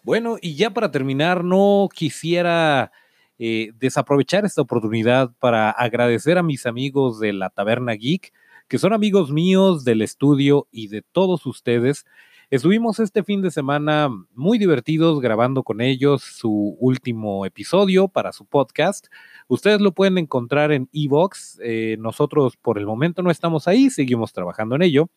Bueno, 0.07 0.37
y 0.41 0.55
ya 0.55 0.69
para 0.69 0.89
terminar, 0.89 1.43
no 1.43 1.89
quisiera 1.93 2.93
eh, 3.39 3.71
desaprovechar 3.75 4.45
esta 4.45 4.61
oportunidad 4.61 5.31
para 5.37 5.69
agradecer 5.69 6.37
a 6.37 6.43
mis 6.43 6.65
amigos 6.65 7.19
de 7.19 7.33
la 7.33 7.49
Taberna 7.49 7.91
Geek, 7.91 8.31
que 8.69 8.77
son 8.77 8.93
amigos 8.93 9.31
míos 9.31 9.83
del 9.83 10.01
estudio 10.01 10.69
y 10.71 10.87
de 10.87 11.01
todos 11.01 11.45
ustedes. 11.45 12.05
Estuvimos 12.49 13.01
este 13.01 13.21
fin 13.21 13.41
de 13.41 13.51
semana 13.51 14.07
muy 14.33 14.57
divertidos 14.57 15.19
grabando 15.19 15.63
con 15.63 15.81
ellos 15.81 16.23
su 16.23 16.77
último 16.79 17.45
episodio 17.45 18.07
para 18.07 18.31
su 18.31 18.45
podcast. 18.45 19.07
Ustedes 19.49 19.81
lo 19.81 19.91
pueden 19.91 20.17
encontrar 20.17 20.71
en 20.71 20.87
Evox. 20.93 21.59
Eh, 21.61 21.97
nosotros 21.99 22.55
por 22.55 22.77
el 22.77 22.85
momento 22.85 23.23
no 23.23 23.29
estamos 23.29 23.67
ahí, 23.67 23.89
seguimos 23.89 24.31
trabajando 24.31 24.77
en 24.77 24.83
ello, 24.83 25.09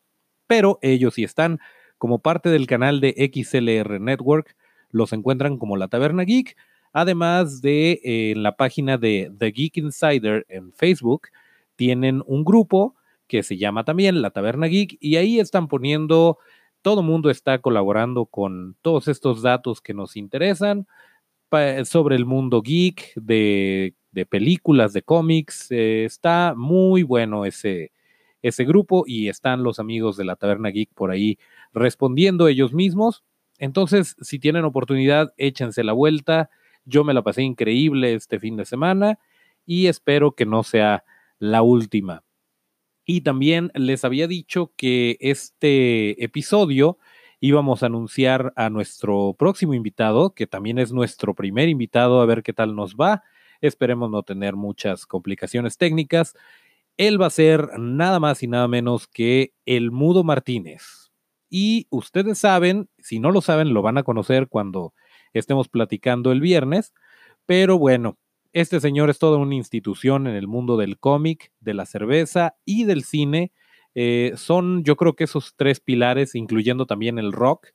pero 0.48 0.80
ellos 0.82 1.14
sí 1.14 1.22
están 1.22 1.60
como 1.96 2.18
parte 2.18 2.48
del 2.48 2.66
canal 2.66 3.00
de 3.00 3.30
XLR 3.32 4.00
Network 4.00 4.56
los 4.90 5.12
encuentran 5.12 5.58
como 5.58 5.76
La 5.76 5.88
Taberna 5.88 6.24
Geek, 6.24 6.56
además 6.92 7.62
de 7.62 8.00
en 8.02 8.38
eh, 8.38 8.40
la 8.40 8.56
página 8.56 8.98
de 8.98 9.32
The 9.38 9.50
Geek 9.50 9.76
Insider 9.78 10.44
en 10.48 10.72
Facebook, 10.72 11.28
tienen 11.76 12.22
un 12.26 12.44
grupo 12.44 12.94
que 13.26 13.42
se 13.42 13.56
llama 13.56 13.84
también 13.84 14.22
La 14.22 14.30
Taberna 14.30 14.66
Geek 14.66 14.96
y 15.00 15.16
ahí 15.16 15.38
están 15.38 15.68
poniendo, 15.68 16.38
todo 16.82 17.02
mundo 17.02 17.30
está 17.30 17.60
colaborando 17.60 18.26
con 18.26 18.76
todos 18.82 19.08
estos 19.08 19.42
datos 19.42 19.80
que 19.80 19.94
nos 19.94 20.16
interesan 20.16 20.86
sobre 21.84 22.16
el 22.16 22.26
mundo 22.26 22.62
geek, 22.62 23.12
de, 23.16 23.94
películas, 24.28 24.92
de 24.92 25.02
cómics. 25.02 25.70
Eh, 25.70 26.04
está 26.04 26.54
muy 26.56 27.02
bueno 27.02 27.44
ese, 27.44 27.92
ese 28.42 28.64
grupo 28.64 29.04
y 29.06 29.28
están 29.28 29.62
los 29.62 29.78
amigos 29.78 30.16
de 30.16 30.24
la 30.24 30.36
Taberna 30.36 30.70
Geek 30.70 30.90
por 30.94 31.10
ahí 31.10 31.38
respondiendo 31.72 32.48
ellos 32.48 32.72
mismos. 32.72 33.24
Entonces, 33.60 34.16
si 34.22 34.38
tienen 34.38 34.64
oportunidad, 34.64 35.34
échense 35.36 35.84
la 35.84 35.92
vuelta. 35.92 36.48
Yo 36.86 37.04
me 37.04 37.12
la 37.12 37.22
pasé 37.22 37.42
increíble 37.42 38.14
este 38.14 38.40
fin 38.40 38.56
de 38.56 38.64
semana 38.64 39.18
y 39.66 39.86
espero 39.86 40.32
que 40.32 40.46
no 40.46 40.62
sea 40.62 41.04
la 41.38 41.60
última. 41.60 42.24
Y 43.04 43.20
también 43.20 43.70
les 43.74 44.04
había 44.04 44.26
dicho 44.26 44.72
que 44.76 45.18
este 45.20 46.24
episodio 46.24 46.98
íbamos 47.38 47.82
a 47.82 47.86
anunciar 47.86 48.54
a 48.56 48.70
nuestro 48.70 49.34
próximo 49.38 49.74
invitado, 49.74 50.34
que 50.34 50.46
también 50.46 50.78
es 50.78 50.90
nuestro 50.90 51.34
primer 51.34 51.68
invitado, 51.68 52.22
a 52.22 52.26
ver 52.26 52.42
qué 52.42 52.54
tal 52.54 52.74
nos 52.74 52.96
va. 52.96 53.22
Esperemos 53.60 54.10
no 54.10 54.22
tener 54.22 54.56
muchas 54.56 55.04
complicaciones 55.04 55.76
técnicas. 55.76 56.34
Él 56.96 57.20
va 57.20 57.26
a 57.26 57.30
ser 57.30 57.78
nada 57.78 58.20
más 58.20 58.42
y 58.42 58.46
nada 58.46 58.68
menos 58.68 59.06
que 59.06 59.52
el 59.66 59.90
Mudo 59.90 60.24
Martínez. 60.24 61.09
Y 61.50 61.88
ustedes 61.90 62.38
saben, 62.38 62.88
si 62.98 63.18
no 63.18 63.32
lo 63.32 63.40
saben, 63.40 63.74
lo 63.74 63.82
van 63.82 63.98
a 63.98 64.04
conocer 64.04 64.48
cuando 64.48 64.94
estemos 65.32 65.68
platicando 65.68 66.32
el 66.32 66.40
viernes. 66.40 66.94
Pero 67.44 67.78
bueno, 67.78 68.16
este 68.52 68.80
señor 68.80 69.10
es 69.10 69.18
toda 69.18 69.38
una 69.38 69.56
institución 69.56 70.26
en 70.26 70.36
el 70.36 70.46
mundo 70.46 70.76
del 70.76 70.98
cómic, 70.98 71.52
de 71.60 71.74
la 71.74 71.86
cerveza 71.86 72.54
y 72.64 72.84
del 72.84 73.04
cine. 73.04 73.52
Eh, 73.94 74.32
son 74.36 74.84
yo 74.84 74.96
creo 74.96 75.14
que 75.16 75.24
esos 75.24 75.54
tres 75.56 75.80
pilares, 75.80 76.34
incluyendo 76.34 76.86
también 76.86 77.18
el 77.18 77.32
rock. 77.32 77.68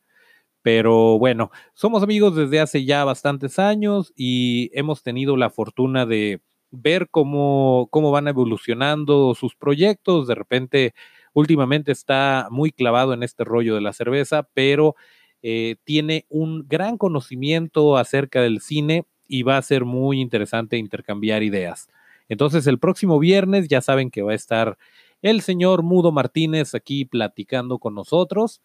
Pero 0.62 1.20
bueno, 1.20 1.52
somos 1.76 2.02
amigos 2.02 2.36
desde 2.36 2.60
hace 2.60 2.86
ya 2.86 3.04
bastantes 3.06 3.60
años 3.60 4.12
y 4.16 4.72
hemos 4.74 5.04
tenido 5.04 5.38
la 5.38 5.52
fortuna 5.52 6.06
de 6.08 6.42
ver 6.72 7.08
cómo, 7.12 7.88
cómo 7.92 8.12
van 8.12 8.28
evolucionando 8.28 9.36
sus 9.36 9.56
proyectos. 9.56 10.28
De 10.28 10.36
repente 10.36 10.94
últimamente 11.36 11.92
está 11.92 12.48
muy 12.50 12.72
clavado 12.72 13.14
en 13.14 13.22
este 13.22 13.44
rollo 13.44 13.76
de 13.76 13.82
la 13.82 13.94
cerveza, 13.94 14.48
pero 14.54 14.96
eh, 15.44 15.76
tiene 15.84 16.26
un 16.30 16.66
gran 16.68 16.98
conocimiento 16.98 17.98
acerca 17.98 18.42
del 18.42 18.62
cine 18.62 19.06
y 19.28 19.44
va 19.44 19.58
a 19.58 19.62
ser 19.62 19.86
muy 19.86 20.22
interesante 20.22 20.78
intercambiar 20.78 21.44
ideas. 21.44 21.90
Entonces 22.30 22.66
el 22.68 22.80
próximo 22.80 23.20
viernes 23.20 23.68
ya 23.68 23.82
saben 23.82 24.10
que 24.10 24.24
va 24.24 24.32
a 24.32 24.36
estar 24.36 24.78
el 25.22 25.42
señor 25.42 25.84
Mudo 25.84 26.12
Martínez 26.12 26.74
aquí 26.74 27.06
platicando 27.06 27.80
con 27.80 27.94
nosotros. 27.94 28.62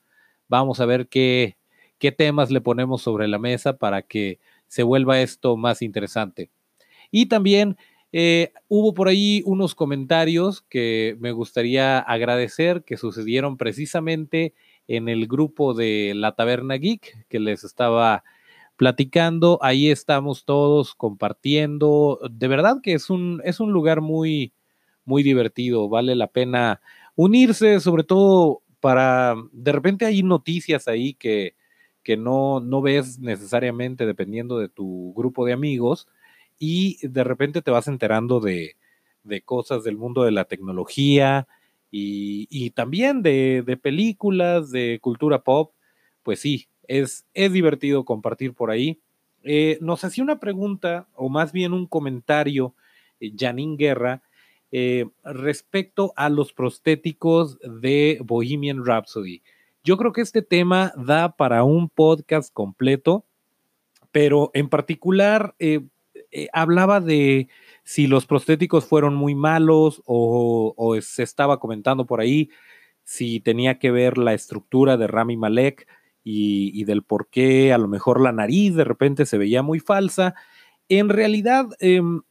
Vamos 0.48 0.80
a 0.80 0.86
ver 0.86 1.08
qué, 1.08 1.56
qué 1.98 2.12
temas 2.12 2.50
le 2.50 2.60
ponemos 2.60 3.02
sobre 3.02 3.26
la 3.26 3.38
mesa 3.38 3.76
para 3.76 4.02
que 4.02 4.38
se 4.68 4.84
vuelva 4.84 5.20
esto 5.20 5.56
más 5.56 5.82
interesante. 5.82 6.50
Y 7.10 7.26
también 7.26 7.76
eh, 8.12 8.52
hubo 8.68 8.92
por 8.92 9.08
ahí 9.08 9.42
unos 9.46 9.74
comentarios 9.74 10.62
que 10.62 11.16
me 11.20 11.32
gustaría 11.32 11.98
agradecer 11.98 12.82
que 12.84 12.96
sucedieron 12.96 13.56
precisamente 13.56 14.54
en 14.88 15.08
el 15.08 15.28
grupo 15.28 15.74
de 15.74 16.12
la 16.16 16.34
Taberna 16.34 16.74
Geek 16.74 17.26
que 17.28 17.38
les 17.38 17.62
estaba 17.62 18.24
platicando. 18.76 19.58
Ahí 19.62 19.90
estamos 19.90 20.44
todos 20.44 20.94
compartiendo. 20.94 22.18
De 22.30 22.48
verdad 22.48 22.80
que 22.82 22.94
es 22.94 23.10
un, 23.10 23.40
es 23.44 23.60
un 23.60 23.72
lugar 23.72 24.00
muy, 24.00 24.52
muy 25.04 25.22
divertido. 25.22 25.88
Vale 25.88 26.16
la 26.16 26.26
pena 26.26 26.80
unirse, 27.14 27.78
sobre 27.78 28.02
todo 28.02 28.62
para, 28.80 29.36
de 29.52 29.72
repente 29.72 30.06
hay 30.06 30.22
noticias 30.24 30.88
ahí 30.88 31.14
que, 31.14 31.54
que 32.02 32.16
no, 32.16 32.58
no 32.60 32.82
ves 32.82 33.20
necesariamente 33.20 34.06
dependiendo 34.06 34.58
de 34.58 34.68
tu 34.68 35.12
grupo 35.14 35.44
de 35.44 35.52
amigos 35.52 36.08
y 36.60 37.04
de 37.04 37.24
repente 37.24 37.62
te 37.62 37.72
vas 37.72 37.88
enterando 37.88 38.38
de, 38.38 38.76
de 39.24 39.40
cosas 39.40 39.82
del 39.82 39.96
mundo 39.96 40.22
de 40.22 40.30
la 40.30 40.44
tecnología 40.44 41.48
y, 41.90 42.46
y 42.50 42.70
también 42.70 43.22
de, 43.22 43.64
de, 43.66 43.76
películas, 43.78 44.70
de 44.70 44.98
cultura 45.00 45.42
pop. 45.42 45.72
Pues 46.22 46.38
sí, 46.38 46.68
es, 46.86 47.24
es 47.32 47.52
divertido 47.52 48.04
compartir 48.04 48.52
por 48.52 48.70
ahí. 48.70 49.00
Eh, 49.42 49.78
nos 49.80 50.04
hacía 50.04 50.22
una 50.22 50.38
pregunta, 50.38 51.08
o 51.14 51.30
más 51.30 51.50
bien 51.50 51.72
un 51.72 51.86
comentario, 51.86 52.74
eh, 53.20 53.32
Janine 53.36 53.76
Guerra, 53.76 54.22
eh, 54.70 55.06
respecto 55.24 56.12
a 56.14 56.28
los 56.28 56.52
prostéticos 56.52 57.58
de 57.60 58.20
Bohemian 58.22 58.84
Rhapsody. 58.84 59.42
Yo 59.82 59.96
creo 59.96 60.12
que 60.12 60.20
este 60.20 60.42
tema 60.42 60.92
da 60.94 61.34
para 61.34 61.64
un 61.64 61.88
podcast 61.88 62.52
completo, 62.52 63.24
pero 64.12 64.50
en 64.52 64.68
particular 64.68 65.54
eh, 65.58 65.80
eh, 66.32 66.48
hablaba 66.52 67.00
de 67.00 67.48
si 67.84 68.06
los 68.06 68.26
prostéticos 68.26 68.84
fueron 68.84 69.14
muy 69.14 69.34
malos 69.34 70.02
o, 70.06 70.96
se 71.00 71.22
estaba 71.22 71.58
comentando 71.58 72.06
por 72.06 72.20
ahí 72.20 72.50
si 73.04 73.40
tenía 73.40 73.78
que 73.78 73.90
ver 73.90 74.18
la 74.18 74.34
estructura 74.34 74.96
de 74.96 75.06
Rami 75.06 75.36
Malek 75.36 75.88
y, 76.22 76.84
del 76.84 77.02
por 77.02 77.28
qué 77.28 77.72
a 77.72 77.78
lo 77.78 77.88
mejor 77.88 78.20
la 78.20 78.30
nariz 78.30 78.74
de 78.74 78.84
repente 78.84 79.26
se 79.26 79.38
veía 79.38 79.62
muy 79.62 79.80
falsa. 79.80 80.34
En 80.88 81.08
realidad 81.08 81.66
em, 81.80 82.22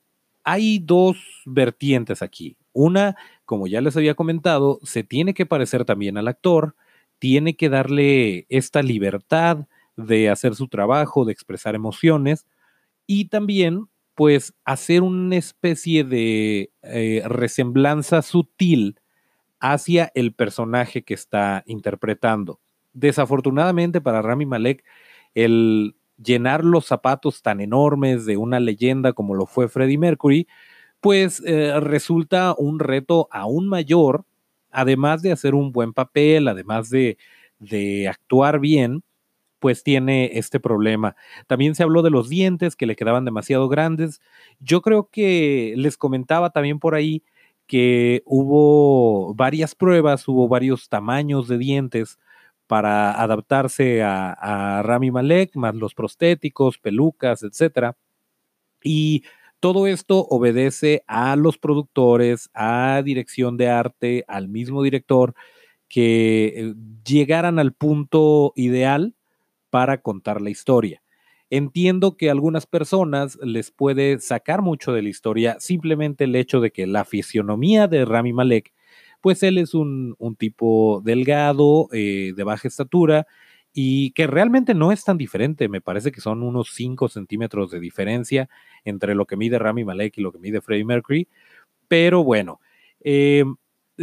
hay 0.44 0.80
dos 0.80 1.18
vertientes 1.46 2.22
aquí. 2.22 2.56
Una, 2.72 3.18
como 3.46 3.68
ya 3.68 3.82
les 3.82 3.98
había 3.98 4.16
comentado, 4.16 4.80
se 4.84 5.04
tiene 5.04 5.34
que 5.34 5.46
parecer 5.46 5.84
también 5.86 6.18
al 6.18 6.28
actor 6.28 6.76
tiene 7.20 7.56
que 7.56 7.70
darle 7.70 8.46
esta 8.50 8.82
libertad 8.82 9.68
de 9.98 10.30
hacer 10.30 10.56
su 10.56 10.70
trabajo, 10.70 11.26
de 11.26 11.34
expresar 11.34 11.76
emociones 11.76 12.48
y 13.10 13.26
también 13.26 13.88
pues 14.14 14.54
hacer 14.66 15.02
una 15.02 15.36
especie 15.38 16.04
de 16.04 16.72
eh, 16.84 17.24
resemblanza 17.26 18.22
sutil 18.22 19.00
hacia 19.60 20.12
el 20.14 20.34
personaje 20.34 21.04
que 21.04 21.16
está 21.16 21.64
interpretando. 21.66 22.60
Desafortunadamente 22.94 24.00
para 24.00 24.22
Rami 24.22 24.46
Malek, 24.46 24.84
el 25.34 25.96
llenar 26.24 26.64
los 26.64 26.86
zapatos 26.86 27.42
tan 27.42 27.62
enormes 27.62 28.28
de 28.28 28.38
una 28.38 28.60
leyenda 28.60 29.14
como 29.14 29.34
lo 29.34 29.48
fue 29.48 29.70
Freddie 29.70 29.98
Mercury, 29.98 30.48
pues 31.02 31.42
eh, 31.48 31.80
resulta 31.80 32.54
un 32.58 32.78
reto 32.78 33.28
aún 33.32 33.68
mayor 33.68 34.26
además 34.72 35.22
de 35.22 35.32
hacer 35.32 35.56
un 35.56 35.72
buen 35.72 35.94
papel, 35.94 36.48
además 36.48 36.90
de, 36.90 37.18
actuar 38.08 38.60
bien, 38.60 39.04
pues 39.60 39.84
tiene 39.84 40.32
este 40.38 40.60
problema. 40.60 41.16
También 41.48 41.76
se 41.76 41.84
habló 41.84 42.02
de 42.02 42.10
los 42.10 42.30
dientes 42.30 42.76
que 42.76 42.86
le 42.86 42.96
quedaban 42.96 43.26
demasiado 43.26 43.68
grandes. 43.70 44.22
Yo 44.60 44.82
creo 44.82 45.10
que 45.12 45.74
les 45.78 45.98
comentaba 45.98 46.50
también 46.50 46.80
por 46.80 46.96
ahí 46.96 47.24
que 47.68 48.24
hubo 48.26 49.36
varias 49.36 49.76
pruebas, 49.76 50.28
hubo 50.28 50.48
varios 50.48 50.90
tamaños 50.90 51.48
de 51.48 51.60
dientes 51.60 52.18
para 52.66 53.12
adaptarse 53.12 54.02
a, 54.04 54.82
Rami 54.84 55.12
Malek, 55.12 55.56
más 55.56 55.76
los 55.76 55.94
prostéticos, 55.94 56.78
pelucas, 56.80 57.44
etcétera. 57.44 57.96
Y 58.84 59.24
todo 59.60 59.88
esto 59.88 60.26
obedece 60.30 61.04
a 61.08 61.36
los 61.36 61.58
productores, 61.58 62.50
a 62.54 63.02
dirección 63.04 63.58
de 63.58 63.70
arte, 63.70 64.26
al 64.28 64.48
mismo 64.50 64.84
director, 64.84 65.34
que 65.88 66.54
eh, 66.56 66.74
llegaran 67.04 67.60
al 67.60 67.74
punto 67.74 68.54
ideal 68.56 69.16
para 69.70 70.02
contar 70.02 70.42
la 70.42 70.50
historia. 70.50 71.02
Entiendo 71.50 72.16
que 72.16 72.30
a 72.30 72.32
algunas 72.32 72.68
personas 72.68 73.38
les 73.42 73.72
puede 73.72 74.20
sacar 74.20 74.62
mucho 74.62 74.94
de 74.94 75.02
la 75.02 75.10
historia 75.10 75.58
simplemente 75.60 76.26
el 76.26 76.36
hecho 76.36 76.62
de 76.62 76.72
que 76.72 76.86
la 76.86 77.06
fisionomía 77.06 77.88
de 77.88 78.06
Rami 78.06 78.34
Malek, 78.34 78.72
pues 79.22 79.42
él 79.44 79.58
es 79.58 79.74
un, 79.74 80.16
tipo 80.38 81.02
delgado, 81.04 81.88
eh, 81.92 82.34
de 82.36 82.44
baja 82.44 82.68
estatura, 82.68 83.26
y 83.74 84.12
que 84.12 84.28
realmente 84.28 84.74
no 84.74 84.92
es 84.92 85.04
tan 85.04 85.18
diferente, 85.18 85.70
me 85.70 85.82
parece 85.82 86.12
que 86.12 86.22
son 86.22 86.44
unos 86.44 86.74
5 86.74 87.08
centímetros 87.08 87.72
de 87.72 87.80
diferencia 87.80 88.50
entre 88.84 89.16
lo 89.16 89.26
que 89.26 89.38
mide 89.38 89.60
Rami 89.60 89.86
Malek 89.86 90.18
y 90.18 90.22
lo 90.22 90.32
que 90.32 90.40
mide 90.40 90.62
Freddie 90.62 90.86
Mercury, 90.86 91.28
pero 91.88 92.24
bueno, 92.24 92.60
eh, 93.02 93.44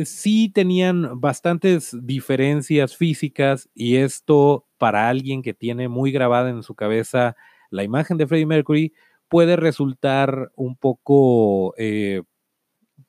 sí 0.05 0.51
tenían 0.51 1.21
bastantes 1.21 1.97
diferencias 2.03 2.97
físicas 2.97 3.69
y 3.75 3.97
esto 3.97 4.66
para 4.79 5.09
alguien 5.09 5.43
que 5.43 5.55
tiene 5.55 5.89
muy 5.89 6.12
grabada 6.12 6.51
en 6.51 6.62
su 6.62 6.75
cabeza 6.75 7.37
la 7.71 7.83
imagen 7.83 8.17
de 8.17 8.27
Freddie 8.27 8.47
Mercury 8.47 8.93
puede 9.29 9.57
resultar 9.57 10.53
un 10.55 10.77
poco 10.77 11.75
eh, 11.79 12.23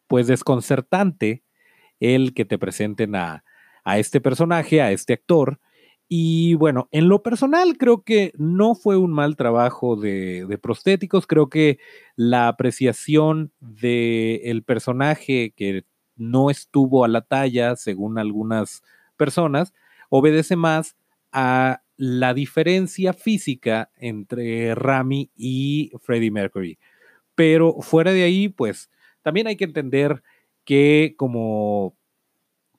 pues 0.08 0.28
desconcertante 0.28 1.44
el 2.00 2.34
que 2.34 2.46
te 2.46 2.58
presenten 2.58 3.16
a, 3.16 3.44
a 3.84 4.00
este 4.00 4.22
personaje, 4.22 4.82
a 4.82 4.92
este 4.92 5.14
actor, 5.14 5.60
y 6.10 6.56
bueno, 6.56 6.88
en 6.92 7.10
lo 7.10 7.22
personal 7.22 7.78
creo 7.78 8.04
que 8.04 8.32
no 8.38 8.76
fue 8.76 8.96
un 8.96 9.12
mal 9.12 9.36
trabajo 9.36 9.98
de, 9.98 10.58
prostéticos, 10.62 11.28
creo 11.28 11.50
que 11.50 11.80
la 12.16 12.48
apreciación 12.48 13.52
del 13.60 14.64
personaje 14.64 15.54
que 15.56 15.84
no 16.16 16.50
estuvo 16.50 17.04
a 17.04 17.10
la 17.10 17.22
talla, 17.22 17.76
según 17.76 18.20
algunas 18.20 18.84
personas, 19.18 19.74
obedece 20.10 20.56
más 20.56 20.96
a 21.40 21.84
la 21.98 22.34
diferencia 22.34 23.14
física 23.14 23.92
entre 23.96 24.74
Rami 24.74 25.30
y 25.36 25.92
Freddie 26.02 26.32
Mercury. 26.32 26.80
Pero 27.36 27.76
fuera 27.82 28.12
de 28.12 28.24
ahí, 28.24 28.50
pues 28.50 28.90
también 29.22 29.46
hay 29.46 29.56
que 29.56 29.66
entender 29.66 30.24
que 30.66 31.14
como 31.16 31.96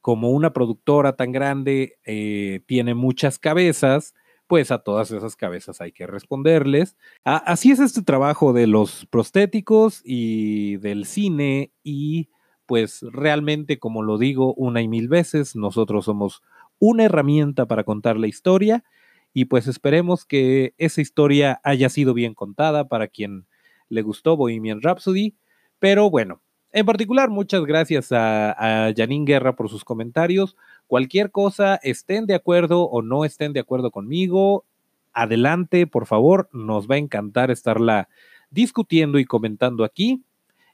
como 0.01 0.31
una 0.31 0.53
productora 0.53 1.15
tan 1.15 1.31
grande 1.31 1.99
eh, 2.05 2.63
tiene 2.67 2.95
muchas 2.95 3.39
cabezas, 3.39 4.15
pues 4.49 4.73
a 4.73 4.79
todas 4.79 5.13
esas 5.13 5.37
cabezas 5.37 5.81
hay 5.81 5.93
que 5.93 6.09
responderles. 6.09 6.97
así 7.23 7.71
es 7.71 7.79
este 7.79 8.03
trabajo 8.03 8.53
de 8.53 8.67
los 8.67 9.07
prostéticos 9.07 10.03
y 10.05 10.79
del 10.79 11.05
cine 11.05 11.71
y 11.85 12.31
pues 12.67 13.01
realmente, 13.13 13.79
como 13.79 14.03
lo 14.03 14.19
digo 14.19 14.53
una 14.55 14.83
y 14.83 14.89
mil 14.89 15.09
veces, 15.09 15.57
nosotros 15.57 16.05
somos 16.05 16.43
una 16.79 17.05
herramienta 17.05 17.67
para 17.67 17.85
contar 17.85 18.17
la 18.17 18.27
historia 18.27 18.85
y 19.33 19.47
pues 19.47 19.67
esperemos 19.67 20.25
que 20.25 20.75
esa 20.79 21.01
historia 21.01 21.61
haya 21.63 21.89
sido 21.89 22.15
bien 22.15 22.35
contada 22.35 22.89
para 22.89 23.09
quien 23.09 23.47
le 23.89 24.03
gustó 24.03 24.37
Bohemian 24.37 24.83
Rhapsody. 24.83 25.35
Pero 25.79 26.11
bueno, 26.11 26.41
en 26.73 26.87
particular, 26.87 27.31
muchas 27.31 27.65
gracias 27.65 28.13
a, 28.13 28.87
a 28.89 28.93
Janine 28.95 29.25
Guerra 29.25 29.55
por 29.55 29.69
sus 29.69 29.85
comentarios. 29.85 30.57
Cualquier 30.87 31.31
cosa, 31.31 31.77
estén 31.83 32.27
de 32.27 32.35
acuerdo 32.35 32.83
o 32.85 33.03
no 33.03 33.25
estén 33.25 33.53
de 33.53 33.61
acuerdo 33.61 33.91
conmigo, 33.91 34.65
adelante, 35.13 35.87
por 35.87 36.07
favor, 36.07 36.49
nos 36.53 36.89
va 36.89 36.97
a 36.97 36.99
encantar 36.99 37.51
estarla 37.51 38.09
discutiendo 38.51 39.19
y 39.19 39.25
comentando 39.25 39.85
aquí. 39.85 40.23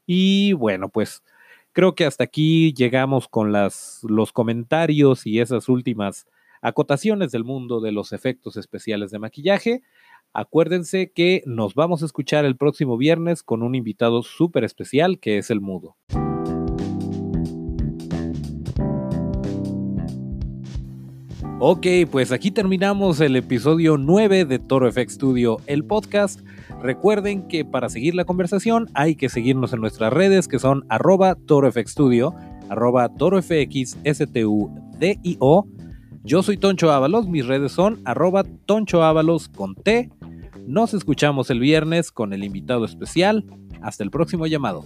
Y 0.06 0.52
bueno, 0.52 0.88
pues 0.88 1.22
creo 1.74 1.94
que 1.94 2.06
hasta 2.06 2.24
aquí 2.24 2.72
llegamos 2.72 3.28
con 3.28 3.52
los 3.52 4.32
comentarios 4.32 5.26
y 5.26 5.40
esas 5.40 5.68
últimas 5.68 6.26
acotaciones 6.62 7.30
del 7.32 7.44
mundo 7.44 7.80
de 7.80 7.92
los 7.92 8.14
efectos 8.14 8.56
especiales 8.56 9.10
de 9.10 9.18
maquillaje. 9.18 9.82
Acuérdense 10.32 11.12
que 11.12 11.42
nos 11.44 11.74
vamos 11.74 12.02
a 12.02 12.06
escuchar 12.06 12.46
el 12.46 12.56
próximo 12.56 12.96
viernes 12.96 13.42
con 13.42 13.62
un 13.62 13.74
invitado 13.74 14.22
súper 14.22 14.64
especial 14.64 15.18
que 15.18 15.36
es 15.36 15.50
el 15.50 15.60
mudo. 15.60 15.96
Ok, 21.66 21.86
pues 22.10 22.30
aquí 22.30 22.50
terminamos 22.50 23.22
el 23.22 23.36
episodio 23.36 23.96
9 23.96 24.44
de 24.44 24.58
Toro 24.58 24.92
FX 24.92 25.14
Studio, 25.14 25.56
el 25.64 25.82
podcast. 25.82 26.40
Recuerden 26.82 27.48
que 27.48 27.64
para 27.64 27.88
seguir 27.88 28.14
la 28.14 28.26
conversación 28.26 28.90
hay 28.92 29.16
que 29.16 29.30
seguirnos 29.30 29.72
en 29.72 29.80
nuestras 29.80 30.12
redes 30.12 30.46
que 30.46 30.58
son 30.58 30.84
arroba 30.90 31.36
torofxstudio, 31.36 32.34
arroba 32.68 33.08
torofxstudio. 33.08 34.70
Yo 36.22 36.42
soy 36.42 36.58
Toncho 36.58 36.92
Ábalos, 36.92 37.28
mis 37.28 37.46
redes 37.46 37.72
son 37.72 37.98
arroba 38.04 38.44
Toncho 38.66 39.02
Ábalos 39.02 39.48
con 39.48 39.74
T. 39.74 40.10
Nos 40.66 40.92
escuchamos 40.92 41.48
el 41.48 41.60
viernes 41.60 42.12
con 42.12 42.34
el 42.34 42.44
invitado 42.44 42.84
especial. 42.84 43.46
Hasta 43.80 44.04
el 44.04 44.10
próximo 44.10 44.46
llamado. 44.46 44.84